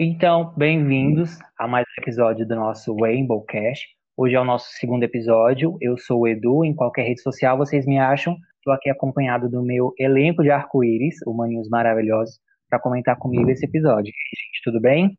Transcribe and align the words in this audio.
Então, 0.00 0.54
bem-vindos 0.56 1.38
a 1.58 1.68
mais 1.68 1.84
um 1.84 2.02
episódio 2.02 2.46
do 2.46 2.54
nosso 2.54 2.94
Rainbow 2.94 3.42
Cash. 3.42 3.80
Hoje 4.16 4.34
é 4.34 4.40
o 4.40 4.44
nosso 4.44 4.70
segundo 4.78 5.02
episódio. 5.02 5.76
Eu 5.80 5.98
sou 5.98 6.20
o 6.20 6.26
Edu. 6.26 6.64
Em 6.64 6.74
qualquer 6.74 7.02
rede 7.02 7.20
social 7.20 7.58
vocês 7.58 7.84
me 7.84 7.98
acham. 7.98 8.36
Estou 8.56 8.72
aqui 8.72 8.88
acompanhado 8.88 9.50
do 9.50 9.62
meu 9.62 9.92
elenco 9.98 10.42
de 10.42 10.50
arco-íris, 10.50 11.16
o 11.26 11.34
Maninhos 11.34 11.68
Maravilhosos, 11.68 12.38
para 12.70 12.80
comentar 12.80 13.18
comigo 13.18 13.50
esse 13.50 13.66
episódio. 13.66 14.06
Gente, 14.06 14.62
tudo 14.64 14.80
bem? 14.80 15.18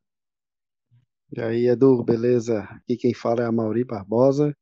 E 1.32 1.42
aí, 1.42 1.68
Edu, 1.68 2.04
beleza? 2.04 2.62
Aqui 2.62 2.98
quem 2.98 3.14
fala 3.14 3.44
é 3.44 3.46
a 3.46 3.52
Mauri 3.52 3.84
Barbosa. 3.84 4.56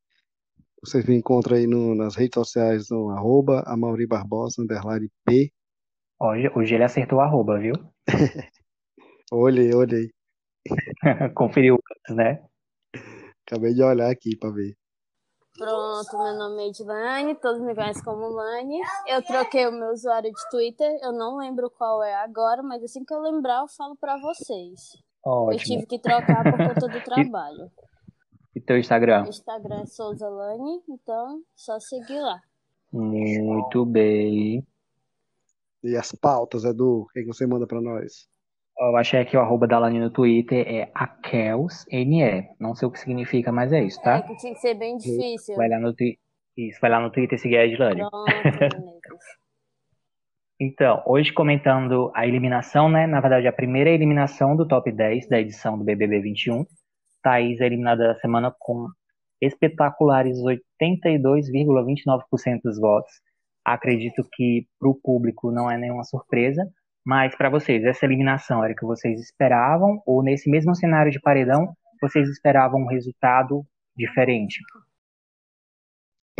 Vocês 0.84 1.06
me 1.06 1.16
encontram 1.16 1.58
aí 1.58 1.66
no, 1.66 1.96
nas 1.96 2.16
redes 2.16 2.36
sociais 2.36 2.90
no 2.90 3.10
arroba 3.10 3.64
Mauri 3.78 4.06
Barbosa, 4.06 4.62
underline 4.62 5.10
P. 5.26 5.52
Hoje, 6.20 6.50
hoje 6.56 6.76
ele 6.76 6.84
acertou 6.84 7.20
o 7.20 7.22
arroba, 7.22 7.60
viu? 7.60 7.74
Olhei, 9.32 9.74
olhei. 9.74 10.10
Conferiu, 11.36 11.78
né? 12.10 12.42
Acabei 13.46 13.74
de 13.74 13.84
olhar 13.84 14.10
aqui 14.10 14.38
para 14.38 14.52
ver. 14.52 14.74
Pronto, 15.58 16.18
meu 16.18 16.38
nome 16.38 16.64
é 16.64 16.68
Edilane, 16.68 17.36
todos 17.36 17.62
me 17.62 17.74
conhecem 17.74 18.04
como 18.04 18.28
Lane. 18.28 18.80
Eu 19.08 19.22
troquei 19.24 19.68
o 19.68 19.72
meu 19.72 19.90
usuário 19.90 20.32
de 20.32 20.50
Twitter, 20.50 21.00
eu 21.02 21.12
não 21.12 21.38
lembro 21.38 21.70
qual 21.70 22.04
é 22.04 22.14
agora, 22.16 22.62
mas 22.62 22.84
assim 22.84 23.04
que 23.04 23.14
eu 23.14 23.20
lembrar 23.20 23.62
eu 23.62 23.68
falo 23.68 23.96
para 23.98 24.18
vocês. 24.18 24.80
Ótimo. 25.26 25.54
Eu 25.54 25.58
tive 25.58 25.86
que 25.88 26.00
trocar 26.00 26.44
por 26.44 26.58
conta 26.58 26.88
do 26.88 27.04
trabalho. 27.04 27.72
Teu 28.68 28.78
Instagram? 28.78 29.24
O 29.24 29.30
Instagram 29.30 29.82
é 29.82 29.86
Souza 29.86 30.28
Lane, 30.30 30.82
então 30.90 31.42
só 31.56 31.80
seguir 31.80 32.20
lá. 32.20 32.40
Muito 32.92 33.86
bem. 33.86 34.64
E 35.84 35.96
as 35.96 36.12
pautas, 36.12 36.64
Edu, 36.66 37.02
o 37.04 37.08
que 37.14 37.24
você 37.26 37.48
manda 37.48 37.66
para 37.66 37.82
nós? 37.82 38.28
Eu 38.80 38.96
achei 38.98 39.26
que 39.26 39.36
o 39.36 39.40
arroba 39.40 39.68
da 39.68 39.80
Lani 39.80 40.00
no 40.00 40.12
Twitter 40.12 40.68
é 40.68 40.92
AkelsNE. 40.94 42.50
Não 42.60 42.76
sei 42.76 42.88
o 42.88 42.92
que 42.92 43.00
significa, 43.00 43.52
mas 43.52 43.72
é 43.74 43.84
isso, 43.84 44.00
tá? 44.02 44.18
É 44.18 44.22
que 44.22 44.36
tinha 44.38 44.54
que 44.54 44.60
ser 44.60 44.76
bem 44.76 44.98
difícil. 44.98 45.56
Vai 45.56 45.70
lá 45.70 45.80
no, 45.80 45.94
twi- 45.96 46.20
isso, 46.56 46.80
vai 46.80 46.92
lá 46.92 47.00
no 47.00 47.10
Twitter 47.12 47.38
e 47.40 47.42
seguir 47.42 47.58
a 47.58 47.90
meninas. 47.90 48.10
Então, 50.60 51.04
hoje 51.06 51.32
comentando 51.32 52.12
a 52.16 52.26
eliminação, 52.26 52.90
né? 52.90 53.06
Na 53.06 53.22
verdade, 53.22 53.48
a 53.48 53.54
primeira 53.54 53.92
eliminação 53.92 54.56
do 54.56 54.68
top 54.68 54.92
10 54.92 55.28
da 55.30 55.40
edição 55.40 55.78
do 55.78 55.84
BBB 55.84 56.20
21. 56.20 56.66
Thaís 57.28 57.60
é 57.60 57.66
eliminada 57.66 58.08
da 58.08 58.16
semana 58.16 58.56
com 58.58 58.88
espetaculares 59.42 60.38
82,29% 60.40 62.62
dos 62.64 62.80
votos. 62.80 63.12
Acredito 63.66 64.26
que 64.32 64.66
para 64.80 64.90
o 64.90 64.96
público 64.96 65.52
não 65.52 65.70
é 65.70 65.78
nenhuma 65.78 66.06
surpresa, 66.06 66.66
mas 67.06 67.36
para 67.36 67.50
vocês, 67.50 67.84
essa 67.84 68.06
eliminação 68.06 68.64
era 68.64 68.72
o 68.72 68.76
que 68.76 68.86
vocês 68.86 69.20
esperavam? 69.20 70.02
Ou 70.06 70.24
nesse 70.24 70.50
mesmo 70.50 70.74
cenário 70.74 71.12
de 71.12 71.20
paredão, 71.20 71.76
vocês 72.02 72.30
esperavam 72.30 72.80
um 72.80 72.88
resultado 72.88 73.66
diferente? 73.94 74.62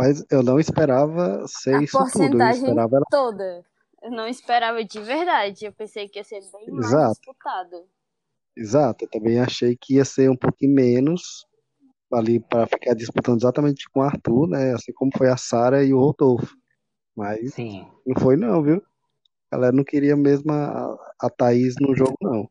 Mas 0.00 0.24
eu 0.30 0.42
não 0.42 0.58
esperava 0.58 1.46
ser 1.46 1.74
A 1.74 1.82
isso 1.82 1.98
tudo. 1.98 2.08
Eu 2.08 2.12
porcentagem 2.12 2.62
esperava 2.62 2.96
ela... 2.96 3.04
toda. 3.10 3.62
Eu 4.00 4.10
não 4.10 4.26
esperava 4.26 4.82
de 4.82 5.00
verdade. 5.00 5.66
Eu 5.66 5.72
pensei 5.72 6.08
que 6.08 6.18
ia 6.18 6.24
ser 6.24 6.40
bem 6.52 6.70
mais 6.70 6.86
Exato. 6.86 7.10
disputado. 7.10 7.86
Exato, 8.58 9.04
eu 9.04 9.08
também 9.08 9.38
achei 9.38 9.76
que 9.80 9.94
ia 9.94 10.04
ser 10.04 10.28
um 10.28 10.36
pouquinho 10.36 10.74
menos 10.74 11.46
ali 12.12 12.40
para 12.40 12.66
ficar 12.66 12.92
disputando 12.92 13.38
exatamente 13.38 13.88
com 13.88 14.00
o 14.00 14.02
Arthur, 14.02 14.48
né? 14.48 14.72
Assim 14.74 14.92
como 14.92 15.12
foi 15.16 15.28
a 15.28 15.36
Sara 15.36 15.84
e 15.84 15.94
o 15.94 16.00
Rodolfo. 16.00 16.56
Mas 17.16 17.54
Sim. 17.54 17.86
não 18.04 18.20
foi 18.20 18.36
não, 18.36 18.60
viu? 18.60 18.82
A 19.48 19.56
galera 19.56 19.76
não 19.76 19.84
queria 19.84 20.16
mesmo 20.16 20.50
a, 20.52 20.96
a 21.20 21.30
Thaís 21.30 21.76
no 21.80 21.94
jogo, 21.94 22.16
não. 22.20 22.48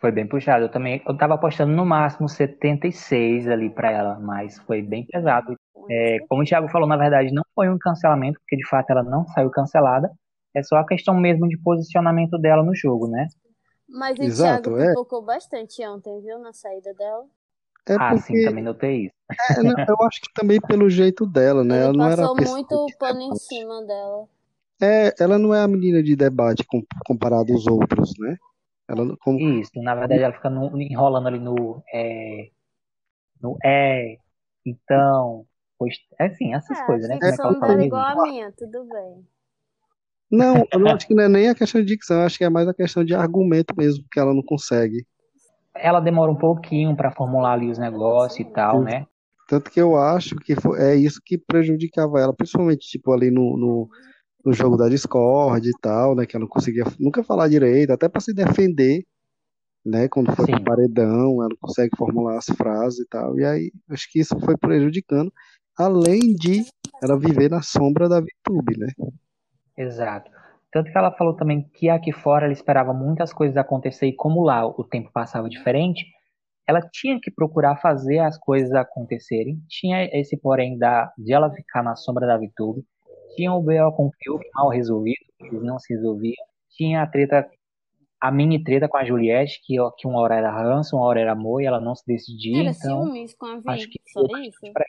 Foi 0.00 0.10
bem 0.10 0.26
puxado. 0.26 0.64
Eu 0.64 0.68
também, 0.68 1.00
eu 1.06 1.16
tava 1.16 1.34
apostando 1.34 1.72
no 1.72 1.86
máximo 1.86 2.28
76 2.28 3.46
ali 3.46 3.70
para 3.70 3.92
ela, 3.92 4.18
mas 4.18 4.58
foi 4.60 4.82
bem 4.82 5.06
pesado. 5.06 5.54
É, 5.88 6.18
como 6.28 6.42
o 6.42 6.44
Thiago 6.44 6.68
falou, 6.68 6.88
na 6.88 6.96
verdade, 6.96 7.32
não 7.32 7.44
foi 7.54 7.68
um 7.68 7.78
cancelamento, 7.78 8.40
porque 8.40 8.56
de 8.56 8.66
fato 8.66 8.90
ela 8.90 9.04
não 9.04 9.24
saiu 9.28 9.50
cancelada. 9.50 10.10
É 10.52 10.64
só 10.64 10.78
a 10.78 10.86
questão 10.86 11.14
mesmo 11.14 11.48
de 11.48 11.56
posicionamento 11.58 12.36
dela 12.38 12.64
no 12.64 12.74
jogo, 12.74 13.06
né? 13.06 13.28
Mas 13.90 14.18
o 14.18 14.22
Exato, 14.24 14.70
Thiago 14.70 14.80
é. 14.80 14.94
bastante 15.22 15.86
ontem, 15.86 16.20
viu? 16.20 16.38
Na 16.38 16.52
saída 16.52 16.94
dela. 16.94 17.26
É 17.86 17.98
Ah, 17.98 18.16
sim, 18.16 18.34
porque 18.34 18.44
também 18.44 18.64
notei 18.64 19.06
isso. 19.06 19.14
é, 19.58 19.62
não, 19.62 19.74
eu 19.88 20.06
acho 20.06 20.20
que 20.20 20.32
também 20.34 20.60
pelo 20.60 20.88
jeito 20.90 21.26
dela, 21.26 21.64
né? 21.64 21.82
Ela 21.82 21.88
Ele 21.88 21.98
não 21.98 22.06
era 22.06 22.16
passou 22.16 22.34
muito 22.36 22.90
pano 22.98 23.20
em 23.22 23.34
cima 23.34 23.82
dela. 23.84 24.28
É, 24.82 25.14
ela 25.22 25.38
não 25.38 25.54
é 25.54 25.62
a 25.62 25.68
menina 25.68 26.02
de 26.02 26.16
debate 26.16 26.64
com- 26.64 26.82
comparado 27.06 27.52
aos 27.52 27.66
outros, 27.66 28.12
né? 28.18 28.36
Ela 28.88 29.16
como 29.20 29.38
Isso, 29.38 29.72
na 29.82 29.94
verdade 29.94 30.22
ela 30.22 30.32
fica 30.34 30.50
no- 30.50 30.76
enrolando 30.80 31.28
ali 31.28 31.38
no 31.38 31.82
é, 31.92 32.50
no 33.42 33.58
é, 33.64 34.18
então, 34.66 35.46
pois, 35.78 35.96
é 36.20 36.26
assim, 36.26 36.54
essas 36.54 36.80
É, 36.80 36.82
coisas, 36.82 37.08
né? 37.08 37.18
Como 37.20 37.34
é 37.34 37.38
que 37.38 37.44
ela 37.44 37.54
fala 37.58 37.82
é 37.82 37.84
igual 37.84 38.06
a 38.08 38.16
minha, 38.16 38.50
tudo 38.52 38.84
bem. 38.84 39.26
Não, 40.30 40.64
eu 40.72 40.78
não 40.78 40.92
acho 40.92 41.06
que 41.06 41.14
não 41.14 41.24
é 41.24 41.28
nem 41.28 41.48
a 41.48 41.54
questão 41.54 41.80
de 41.80 41.86
dicção, 41.86 42.18
eu 42.20 42.26
acho 42.26 42.38
que 42.38 42.44
é 42.44 42.50
mais 42.50 42.68
a 42.68 42.74
questão 42.74 43.04
de 43.04 43.14
argumento 43.14 43.74
mesmo, 43.76 44.04
que 44.10 44.20
ela 44.20 44.32
não 44.32 44.42
consegue. 44.42 45.04
Ela 45.74 46.00
demora 46.00 46.30
um 46.30 46.36
pouquinho 46.36 46.94
para 46.94 47.10
formular 47.10 47.54
ali 47.54 47.70
os 47.70 47.78
negócios 47.78 48.40
e 48.40 48.44
tal, 48.44 48.82
né? 48.82 49.06
Tanto 49.48 49.70
que 49.70 49.80
eu 49.80 49.96
acho 49.96 50.36
que 50.36 50.54
foi- 50.54 50.80
é 50.80 50.94
isso 50.94 51.20
que 51.24 51.36
prejudicava 51.36 52.20
ela, 52.20 52.32
principalmente 52.32 52.86
tipo 52.86 53.12
ali 53.12 53.30
no, 53.30 53.56
no, 53.56 53.88
no 54.44 54.52
jogo 54.52 54.76
da 54.76 54.88
Discord 54.88 55.68
e 55.68 55.72
tal, 55.80 56.14
né? 56.14 56.24
Que 56.26 56.36
ela 56.36 56.44
não 56.44 56.48
conseguia 56.48 56.84
nunca 56.98 57.24
falar 57.24 57.48
direito, 57.48 57.92
até 57.92 58.08
para 58.08 58.20
se 58.20 58.32
defender, 58.32 59.04
né? 59.84 60.08
Quando 60.08 60.34
foi 60.36 60.46
pro 60.46 60.56
Sim. 60.58 60.64
paredão, 60.64 61.40
ela 61.40 61.48
não 61.48 61.56
consegue 61.60 61.96
formular 61.96 62.38
as 62.38 62.46
frases 62.46 63.00
e 63.00 63.06
tal. 63.08 63.38
E 63.38 63.44
aí, 63.44 63.72
acho 63.90 64.08
que 64.12 64.20
isso 64.20 64.38
foi 64.38 64.56
prejudicando, 64.56 65.32
além 65.76 66.32
de 66.34 66.64
ela 67.02 67.18
viver 67.18 67.50
na 67.50 67.62
sombra 67.62 68.08
da 68.08 68.20
VTube, 68.20 68.78
né? 68.78 68.88
Exato. 69.76 70.30
Tanto 70.72 70.90
que 70.90 70.96
ela 70.96 71.10
falou 71.12 71.34
também 71.34 71.62
que 71.74 71.88
aqui 71.88 72.12
fora 72.12 72.44
ela 72.44 72.52
esperava 72.52 72.92
muitas 72.92 73.32
coisas 73.32 73.56
acontecer 73.56 74.06
e 74.06 74.14
como 74.14 74.42
lá 74.42 74.66
o 74.66 74.84
tempo 74.84 75.10
passava 75.12 75.48
diferente, 75.48 76.06
ela 76.66 76.80
tinha 76.80 77.18
que 77.20 77.30
procurar 77.30 77.76
fazer 77.80 78.18
as 78.18 78.38
coisas 78.38 78.72
acontecerem. 78.72 79.60
Tinha 79.68 80.04
esse 80.16 80.36
porém 80.36 80.78
da, 80.78 81.12
de 81.18 81.32
ela 81.32 81.50
ficar 81.50 81.82
na 81.82 81.96
sombra 81.96 82.26
da 82.26 82.36
VTube. 82.36 82.84
Tinha 83.34 83.52
o 83.52 83.60
BO 83.60 83.92
com 83.96 84.06
o 84.06 84.12
Fiuk 84.22 84.44
mal 84.54 84.68
resolvido, 84.68 85.18
que 85.38 85.46
eles 85.46 85.62
não 85.62 85.78
se 85.78 85.92
resolviam. 85.92 86.44
Tinha 86.70 87.02
a 87.02 87.06
treta, 87.06 87.50
a 88.20 88.30
mini 88.30 88.62
treta 88.62 88.88
com 88.88 88.96
a 88.96 89.04
Juliette, 89.04 89.60
que, 89.64 89.76
que 89.98 90.06
uma 90.06 90.20
hora 90.20 90.36
era 90.36 90.52
ranço, 90.52 90.94
uma 90.94 91.04
hora 91.04 91.20
era 91.20 91.32
amor 91.32 91.60
e 91.60 91.66
ela 91.66 91.80
não 91.80 91.96
se 91.96 92.04
decidia. 92.06 92.60
Era 92.60 92.70
então, 92.70 93.04
ciúmes 93.04 93.34
com 93.34 93.46
a 93.46 93.54
acho 93.72 93.86
Vicky, 93.86 93.98
que 93.98 94.12
só 94.12 94.22
isso? 94.38 94.72
pra 94.72 94.84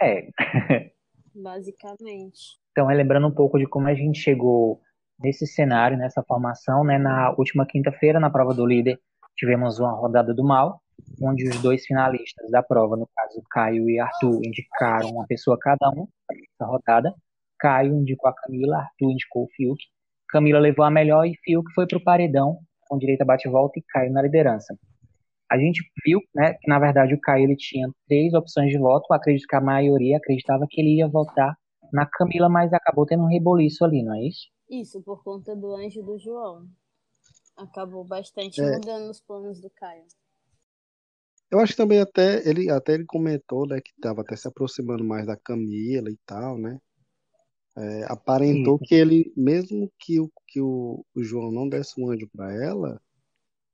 é, 0.00 0.28
Basicamente. 1.34 2.61
Então, 2.72 2.86
relembrando 2.86 3.26
um 3.26 3.34
pouco 3.34 3.58
de 3.58 3.66
como 3.66 3.86
a 3.86 3.94
gente 3.94 4.18
chegou 4.18 4.80
nesse 5.20 5.46
cenário, 5.46 5.96
nessa 5.96 6.22
formação, 6.22 6.82
né? 6.82 6.98
Na 6.98 7.30
última 7.36 7.66
quinta-feira, 7.66 8.18
na 8.18 8.30
prova 8.30 8.54
do 8.54 8.66
líder, 8.66 8.98
tivemos 9.36 9.78
uma 9.78 9.92
rodada 9.92 10.34
do 10.34 10.42
mal, 10.42 10.80
onde 11.22 11.48
os 11.48 11.60
dois 11.60 11.84
finalistas 11.84 12.50
da 12.50 12.62
prova, 12.62 12.96
no 12.96 13.06
caso 13.14 13.42
Caio 13.50 13.88
e 13.90 14.00
Arthur, 14.00 14.40
indicaram 14.42 15.10
uma 15.10 15.26
pessoa 15.26 15.58
cada 15.60 15.90
um 15.90 16.08
essa 16.30 16.66
rodada. 16.66 17.14
Caio 17.58 17.94
indicou 17.94 18.28
a 18.30 18.34
Camila, 18.34 18.78
Arthur 18.78 19.12
indicou 19.12 19.44
o 19.44 19.48
Fiuk. 19.54 19.80
Camila 20.28 20.58
levou 20.58 20.84
a 20.84 20.90
melhor 20.90 21.26
e 21.26 21.36
Fiuk 21.44 21.70
foi 21.74 21.86
para 21.86 21.98
o 21.98 22.02
paredão, 22.02 22.58
com 22.88 22.98
direito 22.98 23.22
a 23.22 23.26
bate-volta 23.26 23.78
e 23.78 23.82
Caio 23.82 24.12
na 24.12 24.22
liderança. 24.22 24.74
A 25.50 25.58
gente 25.58 25.82
viu, 26.04 26.20
né, 26.34 26.54
que 26.54 26.68
na 26.68 26.78
verdade 26.78 27.14
o 27.14 27.20
Caio 27.20 27.44
ele 27.44 27.56
tinha 27.56 27.86
três 28.08 28.32
opções 28.32 28.70
de 28.70 28.78
voto. 28.78 29.12
Acredito 29.12 29.46
que 29.46 29.56
a 29.56 29.60
maioria 29.60 30.16
acreditava 30.16 30.66
que 30.68 30.80
ele 30.80 30.96
ia 30.96 31.06
votar 31.06 31.54
na 31.92 32.06
Camila, 32.06 32.48
mas 32.48 32.72
acabou 32.72 33.04
tendo 33.04 33.24
um 33.24 33.28
reboliço 33.28 33.84
ali, 33.84 34.02
não 34.02 34.14
é 34.14 34.26
isso? 34.26 34.48
Isso, 34.68 35.02
por 35.02 35.22
conta 35.22 35.54
do 35.54 35.74
anjo 35.74 36.02
do 36.02 36.18
João. 36.18 36.66
Acabou 37.56 38.04
bastante 38.04 38.60
É. 38.60 38.72
mudando 38.72 39.10
os 39.10 39.20
planos 39.20 39.60
do 39.60 39.68
Caio. 39.70 40.04
Eu 41.50 41.60
acho 41.60 41.72
que 41.72 41.76
também 41.76 42.00
até 42.00 42.48
ele, 42.48 42.70
até 42.70 42.94
ele 42.94 43.04
comentou, 43.04 43.66
né, 43.66 43.78
que 43.82 43.90
estava 43.90 44.22
até 44.22 44.34
se 44.34 44.48
aproximando 44.48 45.04
mais 45.04 45.26
da 45.26 45.36
Camila 45.36 46.10
e 46.10 46.16
tal, 46.24 46.56
né? 46.56 46.80
É, 47.76 48.04
aparentou 48.04 48.76
Isso. 48.76 48.84
que 48.84 48.94
ele, 48.94 49.32
mesmo 49.36 49.92
que 49.98 50.18
o, 50.18 50.30
que 50.46 50.60
o, 50.60 51.04
o 51.14 51.22
João 51.22 51.50
não 51.50 51.68
desse 51.68 52.00
um 52.00 52.10
anjo 52.10 52.28
para 52.34 52.52
ela, 52.54 53.00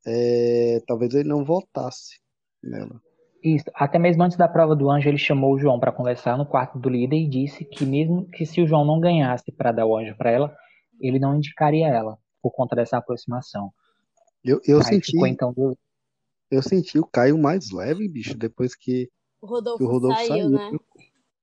é, 0.06 0.81
talvez 0.87 1.15
ele 1.15 1.29
não 1.29 1.44
votasse 1.44 2.20
nela. 2.62 3.00
Isso. 3.43 3.67
Até 3.75 3.99
mesmo 3.99 4.23
antes 4.23 4.37
da 4.37 4.49
prova 4.49 4.75
do 4.75 4.90
anjo, 4.90 5.08
ele 5.08 5.19
chamou 5.19 5.55
o 5.55 5.58
João 5.58 5.79
para 5.79 5.93
conversar 5.93 6.37
no 6.37 6.44
quarto 6.44 6.79
do 6.79 6.88
líder 6.88 7.17
e 7.17 7.29
disse 7.29 7.64
que 7.64 7.87
mesmo 7.87 8.26
que 8.31 8.44
se 8.44 8.61
o 8.61 8.67
João 8.67 8.85
não 8.85 8.99
ganhasse 9.00 9.52
para 9.52 9.70
dar 9.73 9.87
o 9.87 9.96
anjo 9.96 10.17
para 10.17 10.31
ela, 10.31 10.56
ele 11.00 11.19
não 11.19 11.37
indicaria 11.37 11.87
ela 11.88 12.19
por 12.43 12.50
conta 12.50 12.75
dessa 12.75 12.96
aproximação. 12.96 13.73
Eu, 14.44 14.61
eu 14.67 14.82
senti, 14.82 15.12
ficou 15.12 15.26
então 15.26 15.52
do- 15.52 15.76
eu 16.50 16.62
senti 16.62 16.99
o 16.99 17.06
Caio 17.06 17.38
mais 17.38 17.70
leve, 17.70 18.08
bicho, 18.08 18.37
depois 18.37 18.75
que, 18.75 19.08
O 19.41 19.46
Rodolfo, 19.46 19.79
que 19.79 19.84
o 19.84 19.87
Rodolfo 19.87 20.17
saiu, 20.26 20.29
saiu. 20.29 20.50
né? 20.50 20.70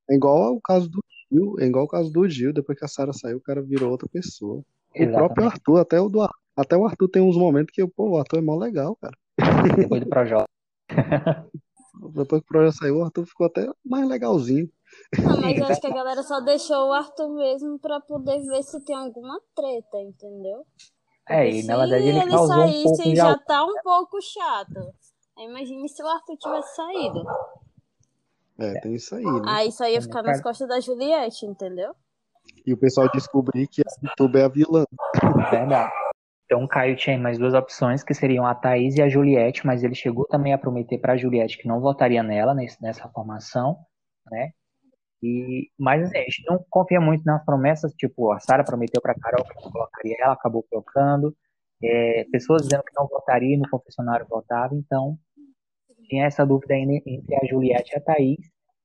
É 0.09 0.15
igual 0.15 0.53
o 0.55 0.61
caso 0.61 0.89
do 0.89 0.99
Gil, 1.31 1.55
é 1.59 1.65
igual 1.65 1.85
o 1.85 1.87
caso 1.87 2.11
do 2.11 2.27
Gil, 2.27 2.51
depois 2.53 2.77
que 2.77 2.83
a 2.85 2.87
Sara 2.87 3.13
saiu, 3.13 3.37
o 3.37 3.41
cara 3.41 3.61
virou 3.61 3.91
outra 3.91 4.07
pessoa. 4.09 4.63
O 4.97 5.11
próprio 5.11 5.45
Arthur, 5.47 5.79
até 5.79 5.99
o, 5.99 6.09
do, 6.09 6.27
até 6.55 6.75
o 6.77 6.85
Arthur 6.85 7.07
tem 7.09 7.21
uns 7.21 7.37
momentos 7.37 7.71
que, 7.73 7.85
pô, 7.87 8.11
o 8.11 8.17
Arthur 8.17 8.37
é 8.39 8.41
mó 8.41 8.55
legal, 8.57 8.95
cara. 8.97 9.17
Depois 9.77 10.01
do 10.03 10.09
Projota. 10.09 10.45
depois 12.13 12.41
que 12.41 12.45
o 12.45 12.47
Projota 12.47 12.77
saiu, 12.77 12.97
o 12.97 13.03
Arthur 13.03 13.25
ficou 13.25 13.47
até 13.47 13.67
mais 13.83 14.07
legalzinho. 14.07 14.69
Não, 15.17 15.41
mas 15.41 15.57
eu 15.57 15.65
acho 15.65 15.81
que 15.81 15.87
a 15.87 15.93
galera 15.93 16.23
só 16.23 16.39
deixou 16.39 16.89
o 16.89 16.93
Arthur 16.93 17.29
mesmo 17.35 17.79
pra 17.79 17.99
poder 17.99 18.41
ver 18.43 18.63
se 18.63 18.83
tem 18.83 18.95
alguma 18.95 19.39
treta, 19.55 19.97
entendeu? 19.99 20.65
É, 21.27 21.49
e 21.49 21.63
na 21.63 21.77
verdade 21.77 22.07
ele, 22.07 22.19
ele 22.19 22.31
causou 22.31 22.55
um 22.55 22.71
pouco 22.71 22.95
saísse 22.95 23.09
de 23.09 23.15
já 23.15 23.37
tá 23.37 23.65
um 23.65 23.73
pouco 23.83 24.21
chato. 24.21 24.93
Imagine 25.37 25.89
se 25.89 26.01
o 26.01 26.07
Arthur 26.07 26.37
tivesse 26.37 26.75
saído. 26.75 27.23
É, 28.57 28.79
tem 28.79 28.95
isso 28.95 29.15
aí, 29.15 29.23
né? 29.23 29.41
Aí 29.45 29.71
só 29.71 29.87
ia 29.87 30.01
ficar 30.01 30.21
nas 30.23 30.41
costas 30.41 30.67
da 30.67 30.79
Juliette, 30.79 31.45
entendeu? 31.45 31.93
E 32.65 32.73
o 32.73 32.77
pessoal 32.77 33.09
descobrir 33.11 33.67
que 33.67 33.81
a 33.81 34.07
YouTube 34.07 34.39
é 34.39 34.43
a 34.45 34.47
vilã. 34.47 34.85
Verdade. 35.51 35.91
Então 36.45 36.63
o 36.63 36.67
Caio 36.67 36.95
tinha 36.95 37.17
mais 37.17 37.39
duas 37.39 37.53
opções, 37.53 38.03
que 38.03 38.13
seriam 38.13 38.45
a 38.45 38.53
Thaís 38.53 38.95
e 38.95 39.01
a 39.01 39.09
Juliette, 39.09 39.65
mas 39.65 39.83
ele 39.83 39.95
chegou 39.95 40.25
também 40.25 40.53
a 40.53 40.57
prometer 40.57 40.99
para 40.99 41.13
a 41.13 41.17
Juliette 41.17 41.57
que 41.57 41.67
não 41.67 41.79
votaria 41.81 42.21
nela 42.21 42.53
nesse- 42.53 42.81
nessa 42.81 43.09
formação, 43.09 43.77
né? 44.31 44.51
E, 45.23 45.71
mas 45.77 46.03
assim, 46.03 46.17
a 46.17 46.21
gente 46.21 46.43
não 46.47 46.63
confia 46.69 47.01
muito 47.01 47.23
nas 47.25 47.43
promessas, 47.43 47.93
tipo, 47.93 48.31
a 48.31 48.39
Sara 48.39 48.63
prometeu 48.63 49.01
para 49.01 49.15
Carol 49.15 49.43
que 49.43 49.55
não 49.55 49.71
colocaria 49.71 50.15
ela, 50.19 50.33
acabou 50.33 50.63
colocando. 50.69 51.35
É, 51.83 52.25
pessoas 52.31 52.63
dizendo 52.63 52.83
que 52.83 52.93
não 52.95 53.07
votaria 53.07 53.57
no 53.57 53.67
confessionário 53.69 54.27
votava, 54.29 54.75
então 54.75 55.17
tinha 56.07 56.25
essa 56.25 56.45
dúvida 56.45 56.75
ainda 56.75 56.93
entre 57.05 57.35
a 57.35 57.45
Juliette 57.45 57.93
e 57.93 57.97
a 57.97 58.01
Thaís 58.01 58.37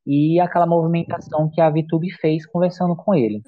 e 0.07 0.41
aquela 0.41 0.67
movimentação 0.67 1.51
que 1.51 1.61
a 1.61 1.69
Vitube 1.69 2.11
fez 2.11 2.47
conversando 2.47 2.97
com 2.97 3.15
ele. 3.15 3.43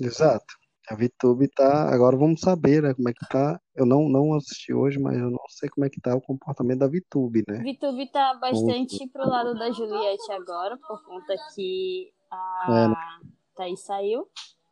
Exato. 0.00 0.54
A 0.88 0.94
VTube 0.96 1.48
tá. 1.48 1.92
Agora 1.94 2.16
vamos 2.16 2.40
saber, 2.40 2.82
né? 2.82 2.92
Como 2.94 3.08
é 3.08 3.12
que 3.12 3.26
tá. 3.28 3.60
Eu 3.74 3.86
não, 3.86 4.08
não 4.08 4.34
assisti 4.34 4.72
hoje, 4.72 4.98
mas 4.98 5.16
eu 5.16 5.30
não 5.30 5.38
sei 5.48 5.68
como 5.68 5.86
é 5.86 5.90
que 5.90 6.00
tá 6.00 6.14
o 6.14 6.20
comportamento 6.20 6.80
da 6.80 6.88
VTube, 6.88 7.44
né? 7.48 7.58
Vitube 7.62 8.10
tá 8.10 8.34
bastante 8.34 9.08
pro 9.08 9.26
lado 9.28 9.54
da 9.54 9.70
Juliette 9.70 10.32
agora, 10.32 10.76
por 10.76 11.02
conta 11.04 11.34
que 11.54 12.12
É, 12.32 12.84
a 12.84 13.20
Thaís 13.56 13.80
saiu. 13.80 14.26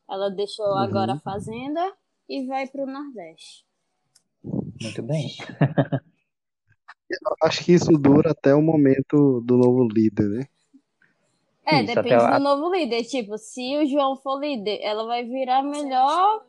Ela 0.09 0.29
deixou 0.31 0.67
Uhum. 0.67 0.79
agora 0.79 1.13
a 1.13 1.21
Fazenda 1.21 1.81
e 2.29 2.45
vai 2.47 2.67
pro 2.67 2.87
Nordeste. 2.87 3.65
Muito 4.43 5.03
bem. 5.03 5.29
Acho 7.43 7.65
que 7.65 7.73
isso 7.73 7.93
dura 7.93 8.31
até 8.31 8.55
o 8.55 8.63
momento 8.63 9.41
do 9.45 9.57
novo 9.57 9.87
líder, 9.89 10.29
né? 10.29 10.47
É, 11.71 11.83
Isso, 11.83 11.87
depende 11.95 12.15
até 12.15 12.25
a- 12.35 12.39
do 12.39 12.45
novo 12.45 12.75
líder. 12.75 13.05
Tipo, 13.05 13.39
se 13.39 13.77
o 13.79 13.87
João 13.87 14.17
for 14.17 14.39
líder, 14.41 14.79
ela 14.83 15.05
vai 15.07 15.25
virar 15.25 15.59
a 15.59 15.63
melhor 15.63 16.43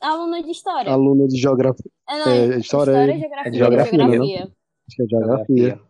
aluna 0.00 0.42
de 0.42 0.50
história. 0.50 0.90
Aluna 0.92 1.26
de 1.28 1.36
geografia. 1.38 1.90
É, 2.08 2.18
não, 2.18 2.28
é, 2.32 2.58
história 2.58 2.92
é- 2.92 3.16
e 3.16 3.18
geografia. 3.18 3.50
é 3.50 3.52
geografia, 3.54 3.98
geografia. 3.98 4.42
Acho 4.86 4.96
que 4.96 5.02
é 5.02 5.06
geografia. 5.06 5.80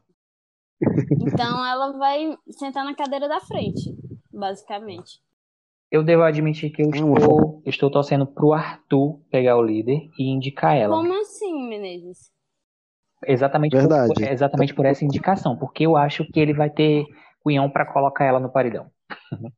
Então 1.21 1.67
ela 1.67 1.93
vai 1.99 2.37
sentar 2.51 2.85
na 2.85 2.95
cadeira 2.95 3.29
da 3.29 3.41
frente, 3.41 3.95
basicamente. 4.33 5.21
Eu 5.91 6.03
devo 6.03 6.23
admitir 6.23 6.71
que 6.71 6.83
eu 6.83 6.87
É 6.87 6.99
estou, 6.99 7.63
estou 7.65 7.91
torcendo 7.91 8.27
pro 8.27 8.53
Arthur 8.53 9.21
pegar 9.31 9.57
o 9.57 9.63
líder 9.63 10.09
e 10.19 10.29
indicar 10.29 10.77
ela. 10.77 10.97
Como 10.97 11.13
assim, 11.21 11.69
Menezes? 11.69 12.33
Exatamente 13.27 13.77
Verdade. 13.77 14.13
por- 14.13 14.23
exatamente 14.23 14.75
por 14.75 14.85
essa 14.85 15.05
indicação, 15.05 15.57
porque 15.57 15.87
eu 15.87 15.97
acho 15.97 16.25
que 16.31 16.39
ele 16.41 16.53
vai 16.53 16.69
ter 16.69 17.07
cunhão 17.45 17.71
pra 17.71 17.85
colocar 17.87 18.25
ela 18.25 18.41
no 18.41 18.51
paredão. 18.51 18.91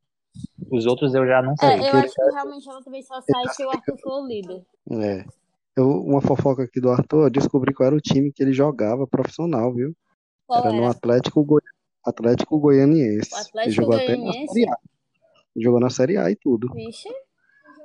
Os 0.71 0.85
outros 0.85 1.15
eu 1.15 1.27
já 1.27 1.41
não 1.41 1.57
sei. 1.57 1.69
É, 1.69 1.77
eu 1.77 1.81
que- 1.83 1.97
acho 1.97 2.15
que 2.15 2.33
realmente 2.33 2.69
ela 2.69 2.83
também 2.83 3.03
só 3.03 3.21
sai 3.23 3.49
se 3.55 3.65
o 3.65 3.71
Arthur 3.71 3.97
for 3.99 4.23
o 4.23 4.27
líder. 4.27 4.63
É. 4.91 5.25
Eu, 5.77 5.89
uma 6.03 6.21
fofoca 6.21 6.63
aqui 6.65 6.81
do 6.81 6.91
Arthur, 6.91 7.25
eu 7.25 7.31
descobri 7.31 7.73
qual 7.73 7.87
era 7.87 7.97
o 7.97 8.01
time 8.01 8.33
que 8.33 8.43
ele 8.43 8.53
jogava 8.53 9.07
profissional, 9.07 9.73
viu? 9.73 9.95
Qual 10.47 10.61
Era 10.65 10.73
no 10.73 10.83
era? 10.83 10.91
Atlético, 10.91 11.45
Goi... 11.45 11.61
Atlético 12.05 12.59
Goianiense. 12.59 13.31
O 13.33 13.37
Ele 13.37 13.43
Atlético 13.49 13.75
jogou 13.75 13.95
até 13.95 14.09
na 14.11 14.17
Goianiense? 14.17 14.53
Série 14.55 14.71
A. 14.71 14.77
Jogou 15.59 15.81
na 15.81 15.91
Série 15.91 16.17
A 16.19 16.31
e 16.31 16.37
tudo. 16.37 16.69
Vixe, 16.75 17.09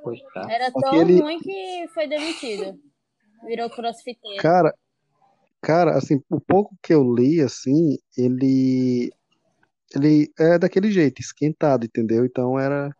Pois 0.02 0.20
tá. 0.34 0.46
era 0.50 0.70
tão 0.72 0.90
que 0.90 0.96
ele- 0.96 1.20
ruim 1.20 1.38
que 1.38 1.88
foi 1.94 2.06
demitido. 2.08 2.78
Virou 3.46 3.68
crossfiteiro. 3.70 4.40
Cara, 4.42 4.74
cara, 5.60 5.96
assim, 5.96 6.20
o 6.30 6.40
pouco 6.40 6.76
que 6.82 6.92
eu 6.94 7.02
li, 7.14 7.40
assim, 7.40 7.98
ele 8.16 9.12
ele 9.94 10.30
é 10.38 10.58
daquele 10.58 10.90
jeito, 10.90 11.20
esquentado, 11.20 11.84
entendeu? 11.84 12.24
Então 12.24 12.58
era 12.58 12.94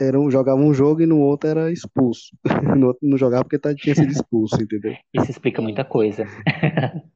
era 0.00 0.18
um, 0.18 0.30
jogava 0.30 0.58
um 0.60 0.72
jogo 0.72 1.02
e 1.02 1.06
no 1.06 1.20
outro 1.20 1.48
era 1.50 1.70
expulso. 1.70 2.34
No 2.78 2.88
outro 2.88 3.06
não 3.06 3.18
jogava 3.18 3.44
porque 3.44 3.58
tá, 3.58 3.74
tinha 3.74 3.94
sido 3.94 4.10
expulso, 4.10 4.60
entendeu? 4.60 4.94
Isso 5.12 5.30
explica 5.30 5.60
muita 5.62 5.84
coisa. 5.84 6.24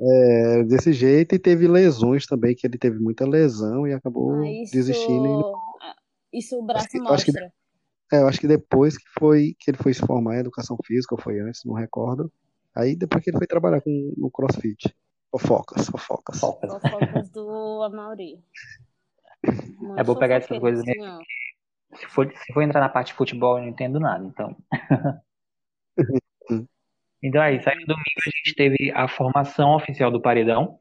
É, 0.00 0.62
desse 0.64 0.92
jeito 0.92 1.34
e 1.34 1.38
teve 1.38 1.66
lesões 1.66 2.24
também, 2.26 2.54
que 2.54 2.66
ele 2.66 2.78
teve 2.78 2.98
muita 3.00 3.26
lesão 3.26 3.86
e 3.86 3.92
acabou 3.92 4.32
Ah, 4.32 4.46
isso, 4.48 4.72
desistindo. 4.72 5.26
e- 5.26 5.42
ah, 5.82 5.94
isso 6.32 6.56
o 6.56 6.62
braço 6.64 6.88
que- 6.88 6.98
acho 7.08 7.24
que- 7.24 7.32
mostra. 7.32 7.52
É, 8.12 8.20
eu 8.22 8.28
acho 8.28 8.38
que 8.40 8.46
depois 8.46 8.96
que 8.96 9.04
foi 9.18 9.56
que 9.58 9.70
ele 9.70 9.78
foi 9.78 9.92
se 9.92 10.00
formar 10.06 10.36
em 10.36 10.40
educação 10.40 10.76
física, 10.84 11.14
ou 11.16 11.20
foi 11.20 11.40
antes, 11.40 11.62
não 11.64 11.74
recordo. 11.74 12.30
Aí 12.76 12.94
depois 12.94 13.24
que 13.24 13.30
ele 13.30 13.38
foi 13.38 13.46
trabalhar 13.48 13.80
com, 13.80 14.14
no 14.16 14.30
CrossFit. 14.30 14.94
Fofocas, 15.38 15.86
fofocas. 15.88 16.40
Focas. 16.40 16.72
Fofocas 16.80 17.30
do 17.30 17.82
Amauri. 17.82 18.38
É 19.98 20.02
bom 20.04 20.14
pegar 20.16 20.36
essas 20.36 20.58
coisas. 20.58 20.84
Se 21.94 22.06
for, 22.06 22.32
se 22.34 22.52
for 22.52 22.62
entrar 22.62 22.80
na 22.80 22.88
parte 22.88 23.08
de 23.08 23.14
futebol, 23.14 23.58
eu 23.58 23.62
não 23.62 23.70
entendo 23.70 24.00
nada, 24.00 24.24
então. 24.24 24.56
Então 27.22 27.42
é 27.42 27.54
isso. 27.54 27.68
Aí 27.68 27.74
no 27.76 27.86
domingo 27.86 28.04
a 28.24 28.30
gente 28.38 28.54
teve 28.54 28.92
a 28.94 29.08
formação 29.08 29.74
oficial 29.74 30.10
do 30.10 30.20
paredão. 30.20 30.78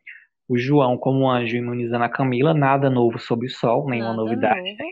O 0.48 0.58
João 0.60 0.98
como 0.98 1.28
anjo 1.30 1.56
imunizando 1.56 2.04
a 2.04 2.10
Camila, 2.10 2.54
nada 2.54 2.90
novo 2.90 3.18
sob 3.18 3.48
o 3.48 3.50
sol, 3.50 3.90
nenhuma 3.90 4.12
Nada 4.12 4.22
novidade. 4.22 4.62
novo. 4.62 4.84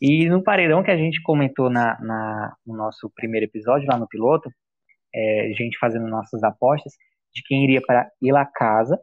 E 0.00 0.28
no 0.28 0.42
paredão 0.42 0.82
que 0.82 0.90
a 0.90 0.96
gente 0.96 1.22
comentou 1.22 1.70
na, 1.70 1.98
na- 2.00 2.56
no 2.66 2.76
nosso 2.76 3.08
primeiro 3.14 3.46
episódio, 3.46 3.88
lá 3.90 3.96
no 3.96 4.06
piloto, 4.08 4.50
é, 5.14 5.52
a 5.52 5.54
gente 5.54 5.78
fazendo 5.78 6.06
nossas 6.08 6.42
apostas 6.42 6.92
de 7.34 7.42
quem 7.46 7.64
iria 7.64 7.82
para 7.82 8.08
pela 8.20 8.44
casa. 8.46 8.98